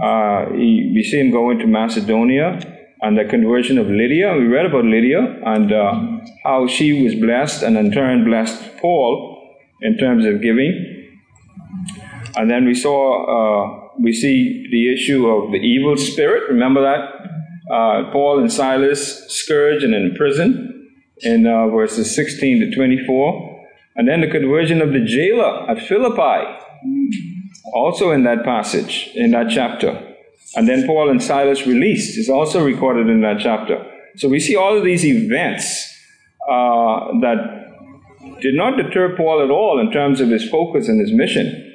Uh, 0.02 0.50
he, 0.52 0.90
we 0.94 1.04
see 1.04 1.20
him 1.20 1.30
go 1.30 1.50
into 1.50 1.66
Macedonia 1.66 2.79
and 3.02 3.16
the 3.16 3.24
conversion 3.24 3.78
of 3.78 3.86
Lydia. 3.86 4.34
We 4.34 4.46
read 4.46 4.66
about 4.66 4.84
Lydia 4.84 5.20
and 5.44 5.72
uh, 5.72 6.20
how 6.44 6.66
she 6.66 7.02
was 7.02 7.14
blessed 7.14 7.62
and 7.62 7.76
in 7.76 7.92
turn 7.92 8.24
blessed 8.24 8.78
Paul 8.78 9.56
in 9.80 9.96
terms 9.96 10.26
of 10.26 10.42
giving. 10.42 11.10
And 12.36 12.50
then 12.50 12.64
we 12.64 12.74
saw, 12.74 13.00
uh, 13.24 13.88
we 13.98 14.12
see 14.12 14.66
the 14.70 14.92
issue 14.92 15.28
of 15.28 15.50
the 15.52 15.58
evil 15.58 15.96
spirit. 15.96 16.48
Remember 16.48 16.82
that? 16.82 17.72
Uh, 17.72 18.10
Paul 18.12 18.40
and 18.40 18.52
Silas 18.52 19.28
scourged 19.28 19.84
and 19.84 19.94
in 19.94 20.14
prison 20.16 20.88
in 21.18 21.46
uh, 21.46 21.68
verses 21.68 22.14
16 22.14 22.60
to 22.60 22.74
24. 22.74 23.66
And 23.96 24.08
then 24.08 24.20
the 24.20 24.28
conversion 24.28 24.80
of 24.80 24.92
the 24.92 25.00
jailer 25.00 25.68
at 25.70 25.82
Philippi, 25.86 26.58
also 27.72 28.12
in 28.12 28.24
that 28.24 28.44
passage, 28.44 29.10
in 29.14 29.32
that 29.32 29.48
chapter. 29.50 30.09
And 30.56 30.68
then 30.68 30.86
Paul 30.86 31.10
and 31.10 31.22
Silas 31.22 31.66
released 31.66 32.18
is 32.18 32.28
also 32.28 32.64
recorded 32.64 33.08
in 33.08 33.20
that 33.20 33.38
chapter. 33.40 33.86
So 34.16 34.28
we 34.28 34.40
see 34.40 34.56
all 34.56 34.76
of 34.76 34.84
these 34.84 35.04
events 35.04 35.86
uh, 36.50 37.18
that 37.20 37.60
did 38.40 38.54
not 38.54 38.76
deter 38.76 39.16
Paul 39.16 39.42
at 39.42 39.50
all 39.50 39.78
in 39.78 39.92
terms 39.92 40.20
of 40.20 40.28
his 40.28 40.48
focus 40.48 40.88
and 40.88 41.00
his 41.00 41.12
mission. 41.12 41.66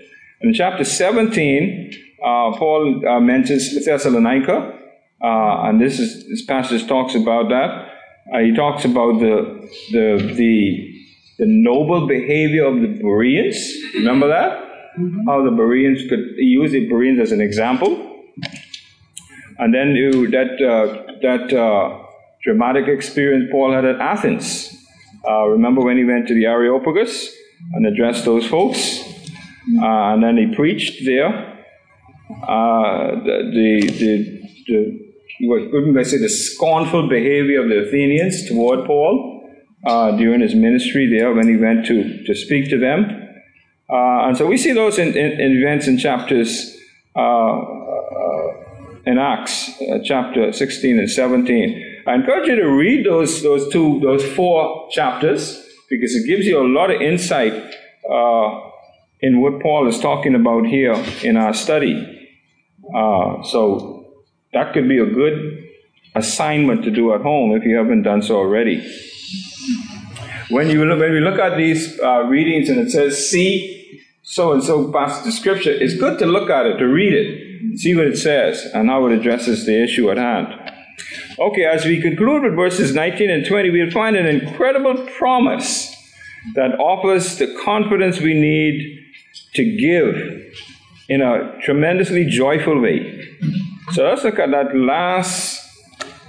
In 0.42 0.54
chapter 0.54 0.84
17, 0.84 1.92
uh, 2.20 2.52
Paul 2.58 3.08
uh, 3.08 3.20
mentions 3.20 3.86
Thessalonica, 3.86 4.78
uh, 5.22 5.62
and 5.64 5.80
this 5.80 6.00
is 6.00 6.28
this 6.28 6.44
passage 6.46 6.88
talks 6.88 7.16
about 7.16 7.50
that. 7.50 7.90
Uh, 8.34 8.40
he 8.40 8.54
talks 8.54 8.84
about 8.84 9.20
the 9.20 9.70
the 9.92 10.34
the 10.36 10.92
the 11.38 11.46
noble 11.46 12.08
behavior 12.08 12.66
of 12.66 12.82
the 12.82 12.88
Bereans. 13.02 13.58
Remember 13.96 14.28
that? 14.28 14.62
How 15.28 15.44
the 15.44 15.52
Bereans 15.52 16.08
could 16.10 16.36
he 16.38 16.46
used 16.46 16.74
the 16.74 16.88
Bereans 16.90 17.20
as 17.20 17.32
an 17.32 17.42
example. 17.42 18.14
And 19.58 19.74
then 19.74 19.96
you, 19.96 20.30
that 20.32 20.62
uh, 20.62 21.13
that 21.22 21.54
uh, 21.54 22.04
dramatic 22.44 22.88
experience 22.88 23.50
Paul 23.52 23.74
had 23.74 23.86
at 23.86 24.00
Athens. 24.02 24.76
Uh, 25.28 25.48
remember 25.48 25.82
when 25.82 25.98
he 25.98 26.04
went 26.04 26.28
to 26.28 26.34
the 26.34 26.46
Areopagus 26.46 27.34
and 27.74 27.88
addressed 27.88 28.26
those 28.26 28.46
folks? 28.46 29.02
Uh, 29.82 30.13
and 30.13 30.24
then 30.24 30.38
he 30.38 30.54
preached 30.54 31.06
there. 31.06 31.54
Uh, 32.48 33.12
the, 33.24 33.82
the, 34.00 34.41
the, 34.68 35.48
what 35.48 35.72
would 35.72 35.98
I 35.98 36.04
say, 36.04 36.18
the 36.18 36.30
scornful 36.30 37.10
behavior 37.10 37.63
of 37.63 37.70
the 37.70 37.88
Athenians 37.88 38.48
toward 38.48 38.86
Paul 38.86 39.50
uh, 39.86 40.12
during 40.12 40.41
his 40.41 40.54
ministry 40.54 41.08
there 41.08 41.34
when 41.34 41.48
he 41.48 41.58
went 41.58 41.86
to, 41.88 42.24
to 42.26 42.36
speak 42.36 42.70
to 42.70 42.78
them. 42.78 43.22
And 43.89 44.38
so 44.38 44.48
we 44.48 44.58
see 44.58 44.74
those 44.74 45.00
in, 45.00 45.10
in, 45.10 45.39
in 45.39 45.52
events 45.58 45.88
in 45.88 45.98
chapters 45.98 46.76
uh, 47.15 47.62
in 49.06 49.18
Acts 49.18 49.72
chapter 50.04 50.52
16 50.52 51.00
and 51.00 51.10
17. 51.10 52.04
I 52.08 52.15
encourage 52.15 52.48
you 52.48 52.56
to 52.56 52.68
read 52.68 53.06
those, 53.06 53.41
those 53.41 53.72
two, 53.72 54.00
those 54.02 54.24
four 54.34 54.88
chapters 54.91 55.63
because 55.89 56.15
it 56.15 56.28
gives 56.28 56.46
you 56.46 56.60
a 56.60 56.68
lot 56.68 56.91
of 56.91 57.02
insight 57.02 57.54
uh, 58.10 58.60
in 59.22 59.41
what 59.41 59.62
Paul 59.62 59.88
is 59.88 60.00
talking 60.00 60.36
about 60.36 60.65
here 60.65 60.94
in 61.24 61.38
our 61.38 61.54
study. 61.54 62.30
Uh, 62.96 63.44
so 63.44 64.13
that 64.54 64.74
could 64.74 64.88
be 64.88 65.00
a 65.00 65.06
good 65.06 65.63
assignment 66.15 66.84
to 66.84 66.91
do 66.91 67.13
at 67.13 67.22
home 67.22 67.56
if 67.56 67.63
you 67.63 67.76
haven't 67.76 68.04
done 68.04 68.22
so 68.22 68.38
already. 68.38 68.78
When 70.50 70.70
you 70.70 70.86
look, 70.86 71.00
when 71.00 71.12
we 71.12 71.20
look 71.20 71.39
at 71.39 71.58
these 71.58 72.00
uh, 72.00 72.24
readings 72.24 72.70
and 72.70 72.80
it 72.80 72.91
says 72.91 73.30
see 73.30 74.02
so 74.22 74.54
and 74.54 74.63
so 74.63 74.91
passage 74.91 75.28
of 75.28 75.34
scripture, 75.34 75.72
it's 75.72 75.96
good 75.96 76.20
to 76.20 76.26
look 76.26 76.50
at 76.50 76.65
it, 76.65 76.78
to 76.78 76.86
read 76.86 77.13
it, 77.13 77.44
see 77.76 77.96
what 77.96 78.08
it 78.08 78.18
says, 78.18 78.65
and 78.74 78.89
how 78.89 79.06
it 79.08 79.13
addresses 79.13 79.65
the 79.65 79.84
issue 79.84 80.10
at 80.12 80.18
hand. 80.18 80.48
Okay, 81.38 81.65
as 81.65 81.86
we 81.86 82.02
conclude 82.02 82.44
with 82.44 82.56
verses 82.56 82.94
19 82.94 83.30
and 83.30 83.46
20, 83.46 83.70
we'll 83.70 83.91
find 83.91 84.15
an 84.15 84.26
incredible 84.26 84.96
promise 85.18 85.94
that 86.54 86.80
offers 86.80 87.38
the 87.38 87.48
confidence 87.63 88.20
we 88.22 88.34
need 88.34 89.04
to 89.54 89.63
give 89.78 90.15
in 91.10 91.22
a 91.22 91.60
tremendously 91.62 92.26
joyful 92.26 92.80
way. 92.80 93.22
So 93.91 94.04
let's 94.04 94.24
look 94.24 94.39
at 94.39 94.52
that 94.52 94.76
last, 94.76 95.62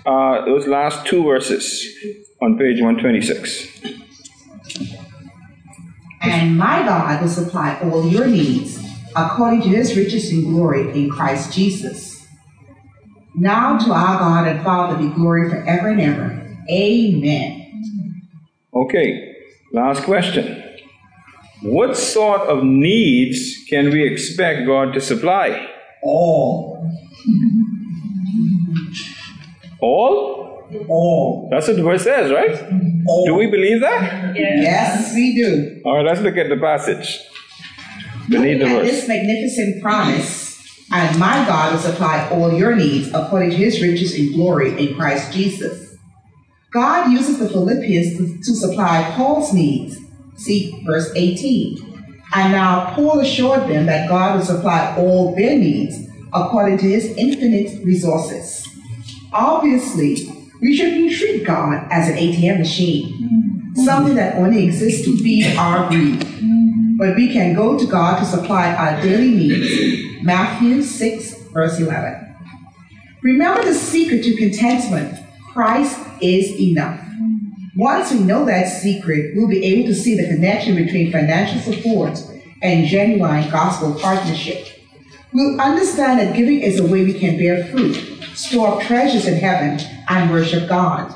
uh, 0.04 0.44
those 0.44 0.66
last 0.66 1.06
two 1.06 1.24
verses 1.24 1.86
on 2.42 2.58
page 2.58 2.80
126. 2.80 3.96
And 6.22 6.56
my 6.58 6.82
God 6.82 7.22
will 7.22 7.28
supply 7.28 7.78
all 7.82 8.08
your 8.08 8.26
needs 8.26 8.85
according 9.16 9.62
to 9.62 9.68
his 9.68 9.96
riches 9.96 10.30
and 10.30 10.44
glory 10.44 10.90
in 10.92 11.10
Christ 11.10 11.52
Jesus. 11.52 12.26
Now 13.34 13.78
to 13.78 13.92
our 13.92 14.18
God 14.18 14.48
and 14.48 14.64
Father 14.64 14.96
be 14.96 15.12
glory 15.14 15.48
forever 15.50 15.88
and 15.88 16.00
ever. 16.00 16.56
Amen. 16.70 17.62
Okay, 18.74 19.34
last 19.72 20.02
question. 20.04 20.62
What 21.62 21.96
sort 21.96 22.42
of 22.42 22.62
needs 22.64 23.64
can 23.68 23.90
we 23.90 24.06
expect 24.06 24.66
God 24.66 24.92
to 24.94 25.00
supply? 25.00 25.68
All. 26.02 26.90
All? 29.80 30.66
All. 30.88 31.48
That's 31.50 31.68
what 31.68 31.76
the 31.76 31.82
verse 31.82 32.02
says, 32.02 32.30
right? 32.30 32.62
All. 33.06 33.26
Do 33.26 33.34
we 33.34 33.46
believe 33.46 33.80
that? 33.80 34.36
Yes, 34.36 34.62
yes 34.62 35.14
we 35.14 35.34
do. 35.34 35.80
All 35.84 35.96
right, 35.96 36.04
let's 36.04 36.20
look 36.20 36.36
at 36.36 36.48
the 36.48 36.56
passage. 36.56 37.20
Beneath 38.28 38.60
the 38.60 38.66
verse. 38.66 38.90
This 38.90 39.08
magnificent 39.08 39.82
promise 39.82 40.46
and 40.92 41.18
my 41.18 41.44
God 41.46 41.72
will 41.72 41.80
supply 41.80 42.28
all 42.30 42.52
your 42.52 42.74
needs 42.76 43.08
according 43.12 43.50
to 43.50 43.56
his 43.56 43.82
riches 43.82 44.14
and 44.14 44.34
glory 44.34 44.78
in 44.78 44.94
Christ 44.94 45.32
Jesus. 45.32 45.96
God 46.70 47.10
uses 47.10 47.38
the 47.38 47.48
Philippians 47.48 48.16
to, 48.16 48.38
to 48.38 48.54
supply 48.54 49.02
Paul's 49.16 49.52
needs. 49.52 49.98
See 50.36 50.82
verse 50.86 51.10
18. 51.16 52.12
And 52.34 52.52
now 52.52 52.94
Paul 52.94 53.20
assured 53.20 53.68
them 53.68 53.86
that 53.86 54.08
God 54.08 54.36
will 54.36 54.44
supply 54.44 54.94
all 54.96 55.34
their 55.34 55.58
needs 55.58 55.96
according 56.32 56.78
to 56.78 56.88
his 56.88 57.06
infinite 57.16 57.84
resources. 57.84 58.66
Obviously, 59.32 60.28
we 60.60 60.76
shouldn't 60.76 61.12
treat 61.12 61.44
God 61.44 61.86
as 61.90 62.08
an 62.08 62.16
ATM 62.16 62.58
machine, 62.58 63.12
mm-hmm. 63.12 63.84
something 63.84 64.14
that 64.14 64.36
only 64.36 64.64
exists 64.64 65.04
to 65.04 65.16
feed 65.16 65.56
our 65.56 65.88
greed. 65.88 66.24
But 66.96 67.14
we 67.14 67.32
can 67.32 67.54
go 67.54 67.78
to 67.78 67.86
God 67.86 68.18
to 68.18 68.24
supply 68.24 68.74
our 68.74 69.00
daily 69.02 69.30
needs 69.30 70.24
Matthew 70.24 70.82
6, 70.82 71.34
verse 71.52 71.78
11. 71.78 72.34
Remember 73.22 73.64
the 73.64 73.74
secret 73.74 74.24
to 74.24 74.36
contentment 74.36 75.18
Christ 75.52 75.98
is 76.22 76.58
enough. 76.58 77.00
Once 77.76 78.12
we 78.12 78.20
know 78.20 78.46
that 78.46 78.68
secret, 78.68 79.36
we'll 79.36 79.48
be 79.48 79.64
able 79.64 79.88
to 79.88 79.94
see 79.94 80.16
the 80.16 80.26
connection 80.26 80.74
between 80.74 81.12
financial 81.12 81.60
support 81.60 82.18
and 82.62 82.86
genuine 82.86 83.50
gospel 83.50 83.94
partnership. 84.00 84.66
We'll 85.34 85.60
understand 85.60 86.20
that 86.20 86.34
giving 86.34 86.60
is 86.60 86.80
a 86.80 86.86
way 86.86 87.04
we 87.04 87.18
can 87.18 87.36
bear 87.36 87.66
fruit, 87.66 87.94
store 88.34 88.76
up 88.76 88.82
treasures 88.82 89.26
in 89.26 89.38
heaven, 89.38 89.78
and 90.08 90.30
worship 90.30 90.68
God. 90.68 91.14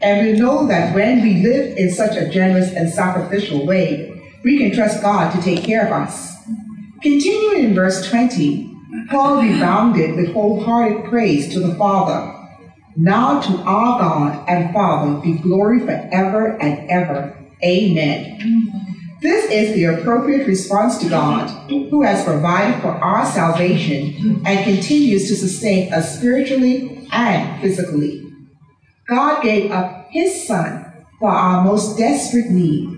And 0.00 0.26
we 0.26 0.38
know 0.38 0.66
that 0.68 0.94
when 0.94 1.22
we 1.22 1.42
live 1.42 1.76
in 1.76 1.90
such 1.90 2.16
a 2.16 2.30
generous 2.30 2.72
and 2.72 2.88
sacrificial 2.88 3.66
way, 3.66 4.17
we 4.44 4.58
can 4.58 4.72
trust 4.72 5.02
God 5.02 5.32
to 5.34 5.42
take 5.42 5.64
care 5.64 5.86
of 5.86 5.92
us. 5.92 6.36
Continuing 7.02 7.64
in 7.64 7.74
verse 7.74 8.08
20, 8.08 8.76
Paul 9.08 9.42
rebounded 9.42 10.16
with 10.16 10.32
wholehearted 10.32 11.04
praise 11.04 11.52
to 11.52 11.60
the 11.60 11.74
Father. 11.74 12.34
Now 12.96 13.40
to 13.40 13.58
our 13.58 13.98
God 14.00 14.48
and 14.48 14.74
Father 14.74 15.20
be 15.20 15.38
glory 15.38 15.80
forever 15.80 16.60
and 16.60 16.90
ever. 16.90 17.36
Amen. 17.64 18.78
This 19.20 19.50
is 19.50 19.74
the 19.74 19.84
appropriate 19.84 20.46
response 20.46 20.98
to 20.98 21.08
God, 21.08 21.48
who 21.68 22.02
has 22.02 22.24
provided 22.24 22.80
for 22.80 22.90
our 22.90 23.26
salvation 23.26 24.42
and 24.46 24.64
continues 24.64 25.28
to 25.28 25.34
sustain 25.34 25.92
us 25.92 26.18
spiritually 26.18 27.08
and 27.10 27.60
physically. 27.60 28.24
God 29.08 29.42
gave 29.42 29.72
up 29.72 30.08
His 30.10 30.46
Son 30.46 30.84
for 31.18 31.30
our 31.30 31.64
most 31.64 31.98
desperate 31.98 32.50
need. 32.50 32.96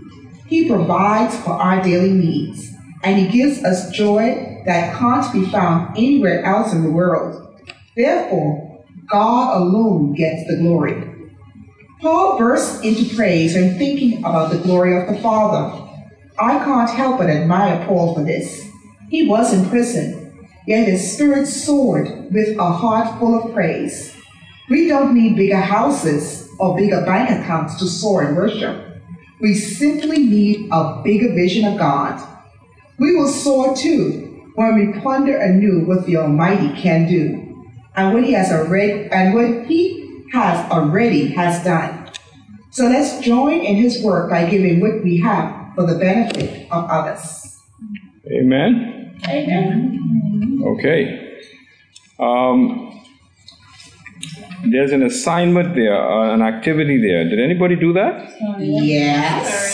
He 0.50 0.68
provides 0.68 1.38
for 1.38 1.52
our 1.52 1.80
daily 1.80 2.10
needs 2.10 2.72
and 3.04 3.16
He 3.18 3.28
gives 3.28 3.64
us 3.64 3.90
joy 3.92 4.62
that 4.66 4.98
can't 4.98 5.32
be 5.32 5.46
found 5.46 5.96
anywhere 5.96 6.44
else 6.44 6.72
in 6.72 6.82
the 6.82 6.90
world. 6.90 7.62
Therefore, 7.96 8.84
God 9.08 9.56
alone 9.56 10.12
gets 10.14 10.48
the 10.48 10.56
glory. 10.56 11.06
Paul 12.00 12.36
bursts 12.36 12.82
into 12.82 13.14
praise 13.14 13.54
when 13.54 13.78
thinking 13.78 14.18
about 14.18 14.50
the 14.50 14.58
glory 14.58 15.00
of 15.00 15.08
the 15.08 15.22
Father. 15.22 15.88
I 16.38 16.58
can't 16.64 16.90
help 16.90 17.18
but 17.18 17.30
admire 17.30 17.86
Paul 17.86 18.14
for 18.14 18.24
this. 18.24 18.66
He 19.08 19.28
was 19.28 19.54
in 19.54 19.68
prison, 19.68 20.48
yet 20.66 20.88
his 20.88 21.12
spirit 21.12 21.46
soared 21.46 22.32
with 22.32 22.58
a 22.58 22.72
heart 22.72 23.20
full 23.20 23.40
of 23.40 23.54
praise. 23.54 24.16
We 24.68 24.88
don't 24.88 25.14
need 25.14 25.36
bigger 25.36 25.60
houses 25.60 26.48
or 26.58 26.76
bigger 26.76 27.04
bank 27.04 27.30
accounts 27.30 27.78
to 27.78 27.86
soar 27.86 28.28
in 28.28 28.34
worship. 28.34 28.89
We 29.40 29.54
simply 29.54 30.18
need 30.18 30.68
a 30.70 31.00
bigger 31.02 31.32
vision 31.32 31.64
of 31.64 31.78
God 31.78 32.26
we 33.00 33.16
will 33.16 33.28
soar 33.28 33.74
too 33.74 34.52
when 34.54 34.74
we 34.74 35.00
ponder 35.00 35.38
anew 35.38 35.86
what 35.86 36.04
the 36.04 36.18
Almighty 36.18 36.68
can 36.80 37.08
do, 37.08 37.66
and 37.96 38.12
what 38.12 38.24
He 38.24 38.32
has 38.34 38.52
already 38.52 39.08
and 39.10 39.34
what 39.34 39.66
He 39.66 40.22
has 40.32 40.70
already 40.70 41.28
has 41.28 41.64
done. 41.64 42.12
So 42.70 42.84
let's 42.84 43.18
join 43.20 43.60
in 43.60 43.76
His 43.76 44.04
work 44.04 44.28
by 44.28 44.50
giving 44.50 44.80
what 44.80 45.02
we 45.02 45.18
have 45.20 45.74
for 45.74 45.86
the 45.86 45.98
benefit 45.98 46.70
of 46.70 46.84
others. 46.90 47.56
Amen. 48.30 49.18
Amen. 49.26 50.62
Okay. 50.62 51.40
Um, 52.18 52.89
there's 54.64 54.92
an 54.92 55.02
assignment 55.02 55.74
there, 55.74 55.96
uh, 55.96 56.34
an 56.34 56.42
activity 56.42 57.00
there. 57.00 57.24
Did 57.24 57.40
anybody 57.40 57.76
do 57.76 57.94
that? 57.94 58.30
Yes. 58.58 59.72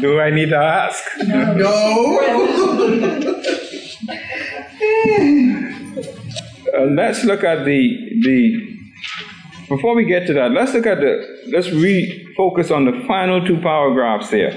do 0.00 0.20
I 0.20 0.30
need 0.30 0.50
to 0.50 0.56
ask? 0.56 1.02
No. 1.26 2.20
uh, 6.74 6.84
let's 6.86 7.24
look 7.24 7.44
at 7.44 7.64
the 7.64 8.20
the. 8.22 8.66
Before 9.68 9.94
we 9.94 10.04
get 10.04 10.26
to 10.26 10.32
that, 10.34 10.50
let's 10.52 10.74
look 10.74 10.86
at 10.86 11.00
the. 11.00 11.26
Let's 11.52 11.68
refocus 11.68 12.74
on 12.74 12.84
the 12.84 13.04
final 13.06 13.44
two 13.44 13.58
paragraphs 13.60 14.30
there, 14.30 14.52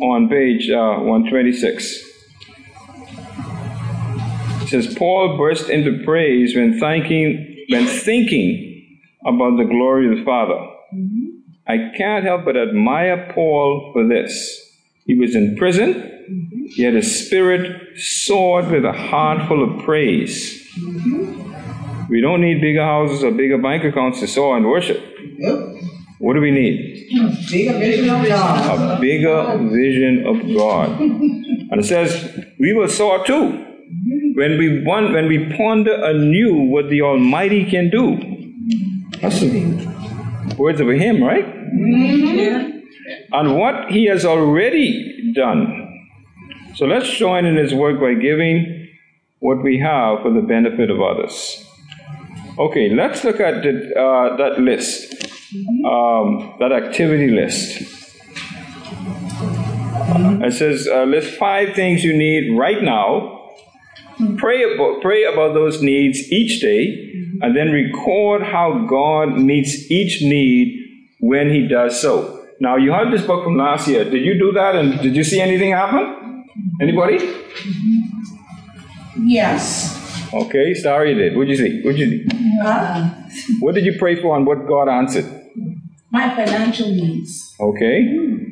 on 0.00 0.28
page 0.28 0.70
uh, 0.70 0.98
126. 0.98 2.05
Says 4.66 4.94
Paul 4.94 5.36
burst 5.36 5.68
into 5.68 6.02
praise 6.04 6.54
when 6.54 6.78
thanking 6.78 7.64
when 7.68 7.86
thinking 7.86 9.00
about 9.24 9.56
the 9.56 9.64
glory 9.64 10.10
of 10.10 10.18
the 10.18 10.24
Father. 10.24 10.54
Mm-hmm. 10.94 11.26
I 11.68 11.96
can't 11.96 12.24
help 12.24 12.44
but 12.44 12.56
admire 12.56 13.32
Paul 13.34 13.90
for 13.92 14.06
this. 14.06 14.62
He 15.04 15.14
was 15.14 15.34
in 15.34 15.56
prison, 15.56 15.94
mm-hmm. 15.94 16.64
yet 16.76 16.94
his 16.94 17.26
spirit 17.26 17.98
soared 17.98 18.70
with 18.70 18.84
a 18.84 18.92
heart 18.92 19.48
full 19.48 19.62
of 19.62 19.84
praise. 19.84 20.64
Mm-hmm. 20.78 22.08
We 22.08 22.20
don't 22.20 22.40
need 22.40 22.60
bigger 22.60 22.84
houses 22.84 23.24
or 23.24 23.32
bigger 23.32 23.58
bank 23.58 23.84
accounts 23.84 24.20
to 24.20 24.28
soar 24.28 24.56
and 24.56 24.66
worship. 24.66 25.02
What 26.18 26.34
do 26.34 26.40
we 26.40 26.50
need? 26.50 27.08
Bigger 27.50 27.78
vision 27.78 28.08
of 28.08 28.26
God. 28.26 28.98
A 28.98 29.00
bigger 29.00 29.58
vision 29.70 30.26
of 30.26 30.56
God. 30.56 31.00
And 31.68 31.80
it 31.80 31.84
says, 31.84 32.46
we 32.60 32.72
will 32.74 32.86
soar 32.86 33.24
too. 33.26 33.65
When 34.36 34.58
we 34.58 34.84
want, 34.84 35.14
when 35.14 35.28
we 35.28 35.56
ponder 35.56 35.94
anew 36.04 36.68
what 36.68 36.90
the 36.90 37.00
Almighty 37.00 37.64
can 37.64 37.88
do. 37.88 38.18
That's 39.22 39.40
the 39.40 40.54
words 40.58 40.78
of 40.78 40.90
a 40.90 40.94
hymn, 40.94 41.22
right? 41.22 41.46
And 43.32 43.56
what 43.56 43.90
He 43.90 44.04
has 44.08 44.26
already 44.26 45.32
done. 45.34 46.06
So 46.74 46.84
let's 46.84 47.08
join 47.16 47.46
in 47.46 47.56
His 47.56 47.72
work 47.72 47.98
by 47.98 48.12
giving 48.12 48.88
what 49.38 49.62
we 49.62 49.78
have 49.78 50.20
for 50.20 50.30
the 50.30 50.42
benefit 50.42 50.90
of 50.90 51.00
others. 51.00 51.64
Okay, 52.58 52.90
let's 52.90 53.24
look 53.24 53.40
at 53.40 53.62
the, 53.62 53.98
uh, 53.98 54.36
that 54.36 54.60
list, 54.60 55.14
um, 55.86 56.56
that 56.58 56.72
activity 56.72 57.30
list. 57.30 57.80
It 60.44 60.52
says, 60.52 60.86
uh, 60.86 61.04
list 61.04 61.38
five 61.38 61.74
things 61.74 62.04
you 62.04 62.14
need 62.14 62.54
right 62.58 62.82
now. 62.82 63.35
Mm-hmm. 64.18 64.36
Pray 64.36 64.74
about, 64.74 65.02
pray 65.02 65.24
about 65.24 65.54
those 65.54 65.82
needs 65.82 66.32
each 66.32 66.60
day, 66.60 66.86
mm-hmm. 66.86 67.42
and 67.42 67.56
then 67.56 67.70
record 67.70 68.42
how 68.42 68.86
God 68.88 69.38
meets 69.38 69.90
each 69.90 70.22
need 70.22 70.74
when 71.20 71.50
He 71.50 71.68
does 71.68 72.00
so. 72.00 72.46
Now, 72.58 72.76
you 72.76 72.92
had 72.92 73.12
this 73.12 73.26
book 73.26 73.44
from 73.44 73.58
last 73.58 73.86
year. 73.86 74.04
Did 74.04 74.24
you 74.24 74.38
do 74.38 74.52
that, 74.52 74.74
and 74.74 75.00
did 75.00 75.14
you 75.14 75.24
see 75.24 75.40
anything 75.40 75.72
happen? 75.72 76.04
Mm-hmm. 76.04 76.82
Anybody? 76.82 77.18
Yes. 79.18 80.02
Okay, 80.32 80.74
Starry 80.74 81.14
did. 81.14 81.36
What'd 81.36 81.50
you 81.50 81.56
see? 81.56 81.82
What'd 81.82 81.98
you 81.98 82.28
see? 82.28 82.58
Huh? 82.62 83.10
What 83.60 83.74
did 83.74 83.84
you 83.84 83.98
pray 83.98 84.20
for, 84.20 84.36
and 84.36 84.46
what 84.46 84.66
God 84.66 84.88
answered? 84.88 85.26
My 86.10 86.34
financial 86.34 86.88
needs. 86.88 87.54
Okay. 87.60 88.46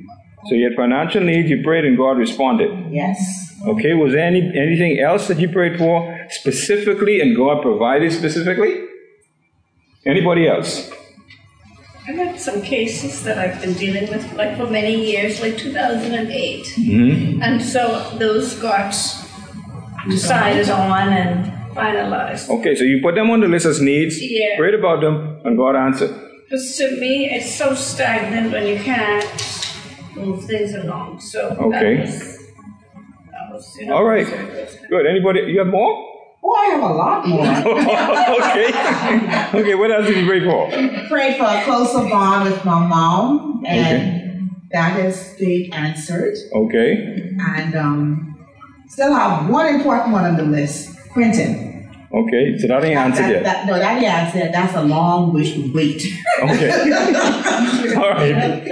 So 0.47 0.55
you 0.55 0.65
had 0.65 0.77
financial 0.77 1.23
needs, 1.23 1.49
you 1.49 1.63
prayed, 1.63 1.87
and 1.87 1.97
God 1.97 2.19
responded. 2.19 2.71
Yes. 2.93 3.44
Okay, 3.67 3.95
was 3.95 4.13
there 4.13 4.25
any, 4.27 4.41
anything 4.41 4.99
else 5.01 5.29
that 5.29 5.39
you 5.39 5.49
prayed 5.49 5.79
for 5.79 6.27
specifically 6.31 7.21
and 7.21 7.37
God 7.37 7.63
provided 7.63 8.13
specifically? 8.13 8.85
Anybody 10.07 10.49
else? 10.49 10.91
I've 12.07 12.17
had 12.17 12.39
some 12.39 12.61
cases 12.61 13.23
that 13.25 13.39
I've 13.39 13.61
been 13.63 13.73
dealing 13.75 14.11
with 14.11 14.31
like 14.35 14.59
for 14.59 14.67
many 14.67 14.95
years, 15.11 15.41
like 15.41 15.57
2008. 15.57 16.67
hmm 16.77 17.43
And 17.43 17.63
so 17.63 18.11
those 18.19 18.55
got 18.57 18.95
decided 20.09 20.69
on 20.69 21.09
and 21.09 21.53
finalized. 21.75 22.51
Okay, 22.51 22.75
so 22.75 22.85
you 22.85 23.01
put 23.01 23.15
them 23.15 23.31
on 23.31 23.41
the 23.41 23.49
list 23.49 23.65
as 23.67 23.81
needs, 23.81 24.21
Yeah. 24.21 24.59
prayed 24.59 24.75
about 24.75 25.01
them, 25.01 25.41
and 25.45 25.57
God 25.57 25.75
answered. 25.77 26.11
Because 26.45 26.77
to 26.77 27.01
me, 27.01 27.31
it's 27.31 27.55
so 27.55 27.75
stagnant 27.75 28.53
when 28.53 28.67
you 28.67 28.77
can't 28.79 29.25
move 30.15 30.45
things 30.45 30.75
along. 30.75 31.21
So 31.21 31.57
Okay. 31.59 32.05
All 33.91 34.05
right. 34.05 34.27
so 34.27 34.35
it 34.35 34.55
was- 34.55 34.77
Good. 34.89 35.07
Anybody? 35.07 35.41
You 35.53 35.59
have 35.61 35.69
more? 35.69 36.11
Oh, 36.47 36.55
I 36.55 36.65
have 36.75 36.83
a 36.83 36.93
lot 36.95 37.27
more. 37.27 37.47
okay. 38.39 38.69
okay, 39.61 39.75
what 39.75 39.91
else 39.91 40.07
did 40.07 40.19
you 40.19 40.27
pray 40.27 40.41
for? 40.45 40.69
Prayed 41.09 41.37
for 41.39 41.45
a 41.47 41.63
closer 41.65 42.07
bond 42.09 42.51
with 42.51 42.63
my 42.67 42.87
mom, 42.87 43.63
and 43.67 44.51
that 44.71 44.93
has 45.01 45.35
been 45.39 45.73
answered. 45.73 46.37
Okay. 46.53 47.33
And 47.41 47.75
um, 47.75 48.37
still 48.89 49.15
have 49.15 49.49
one 49.49 49.75
important 49.75 50.13
one 50.13 50.25
on 50.25 50.37
the 50.37 50.43
list, 50.45 50.95
Quentin. 51.13 51.73
Okay, 52.13 52.59
so 52.59 52.67
that 52.69 52.85
ain't 52.85 52.99
answered 52.99 53.23
That- 53.23 53.31
yet. 53.33 53.43
that- 53.45 53.67
no, 53.67 53.79
that 53.79 53.97
ain't 53.97 54.05
answered. 54.05 54.53
That's 54.53 54.75
a 54.77 54.83
long 54.83 55.33
wait. 55.33 55.57
wait. 55.75 56.05
Okay. 56.43 56.71
All 57.97 58.11
right. 58.11 58.71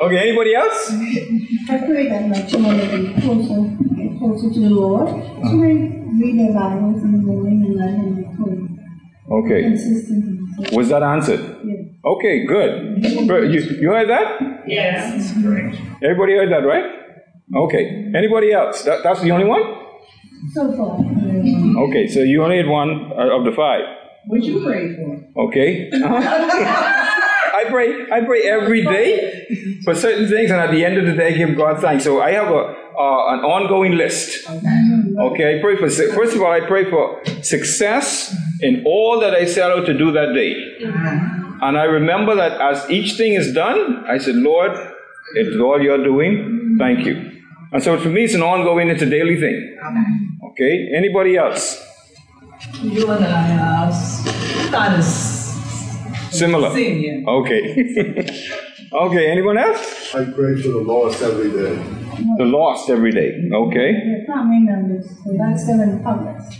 Okay, 0.00 0.18
anybody 0.18 0.54
else? 0.54 0.90
I 0.90 1.78
pray 1.86 2.08
that 2.10 2.28
my 2.28 2.42
children 2.42 2.76
will 2.76 2.88
be 3.14 3.20
closer, 3.22 3.62
get 3.93 3.93
closer 4.24 4.50
to 4.54 4.60
the 4.60 4.70
Lord. 4.70 5.08
So 5.08 5.50
they 5.60 5.74
read 6.20 6.38
their 6.40 6.54
Bibles 6.54 7.02
in 7.02 7.12
the 7.12 7.18
morning 7.18 7.64
and 7.66 7.76
let 7.76 7.90
them 7.92 8.14
be 8.14 8.22
pray 8.36 9.36
Okay. 9.38 9.62
consistently. 9.62 10.76
Was 10.76 10.88
that 10.88 11.02
answered? 11.02 11.40
Yeah. 11.64 11.74
Okay, 12.12 12.46
good. 12.46 13.02
Good. 13.28 13.52
You, 13.52 13.60
you 13.80 13.90
heard 13.90 14.08
that? 14.08 14.40
Yeah, 14.66 15.10
that's 15.16 15.32
correct. 15.42 15.76
Everybody 16.02 16.32
heard 16.34 16.50
that, 16.52 16.64
right? 16.66 16.84
Okay. 17.54 18.12
Anybody 18.14 18.52
else? 18.52 18.82
That, 18.84 19.02
that's 19.02 19.20
the 19.20 19.30
only 19.32 19.46
one? 19.46 19.62
So 20.52 20.72
far. 20.76 20.98
Okay, 21.88 22.06
so 22.08 22.20
you 22.20 22.42
only 22.44 22.58
had 22.58 22.68
one 22.68 23.10
uh, 23.12 23.36
of 23.36 23.44
the 23.44 23.52
five. 23.52 23.80
What 24.26 24.42
you 24.42 24.62
pray 24.64 24.94
for? 24.96 25.46
Okay. 25.48 25.90
I 27.54 27.64
pray. 27.68 28.06
I 28.12 28.20
pray 28.20 28.42
every 28.42 28.84
day 28.84 29.80
for 29.84 29.94
certain 29.94 30.28
things, 30.28 30.50
and 30.50 30.60
at 30.60 30.70
the 30.70 30.84
end 30.84 30.98
of 30.98 31.06
the 31.06 31.12
day, 31.14 31.36
give 31.36 31.56
God 31.56 31.80
thanks. 31.80 32.04
So 32.04 32.20
I 32.20 32.32
have 32.32 32.48
a 32.48 32.74
uh, 32.98 33.34
an 33.34 33.40
ongoing 33.40 33.96
list. 33.96 34.48
Okay. 34.48 35.58
I 35.58 35.60
pray 35.60 35.76
for 35.76 35.88
first 35.90 36.34
of 36.34 36.42
all, 36.42 36.52
I 36.52 36.60
pray 36.60 36.88
for 36.90 37.20
success 37.42 38.34
in 38.60 38.82
all 38.86 39.20
that 39.20 39.34
I 39.34 39.44
set 39.46 39.70
out 39.70 39.86
to 39.86 39.96
do 39.96 40.12
that 40.12 40.32
day, 40.34 40.52
and 41.62 41.78
I 41.78 41.84
remember 41.84 42.34
that 42.36 42.60
as 42.60 42.88
each 42.90 43.16
thing 43.16 43.34
is 43.34 43.52
done, 43.52 44.04
I 44.08 44.18
said, 44.18 44.36
Lord, 44.36 44.72
it's 45.34 45.56
all 45.60 45.80
you're 45.82 46.02
doing. 46.02 46.76
Thank 46.78 47.06
you. 47.06 47.30
And 47.72 47.82
so 47.82 47.98
for 47.98 48.08
me, 48.08 48.24
it's 48.24 48.34
an 48.34 48.42
ongoing, 48.42 48.88
it's 48.88 49.02
a 49.02 49.10
daily 49.10 49.40
thing. 49.40 49.78
Okay. 50.50 50.90
Anybody 50.94 51.36
else? 51.36 51.82
You 52.80 53.10
and 53.10 53.24
I 53.24 53.58
are 53.58 53.92
Similar. 56.30 56.68
Okay. 57.26 57.62
okay, 58.92 59.30
anyone 59.30 59.58
else? 59.58 60.03
I 60.14 60.24
pray 60.26 60.54
for 60.62 60.68
the 60.68 60.78
lost 60.78 61.22
every 61.22 61.50
day. 61.50 61.74
The 62.38 62.44
lost 62.44 62.88
every 62.88 63.10
day. 63.10 63.50
Okay. 63.52 64.24
They're 64.26 64.44
members, 64.44 65.08
that's 65.26 65.64
still 65.64 65.80
in 65.80 66.00
progress. 66.02 66.56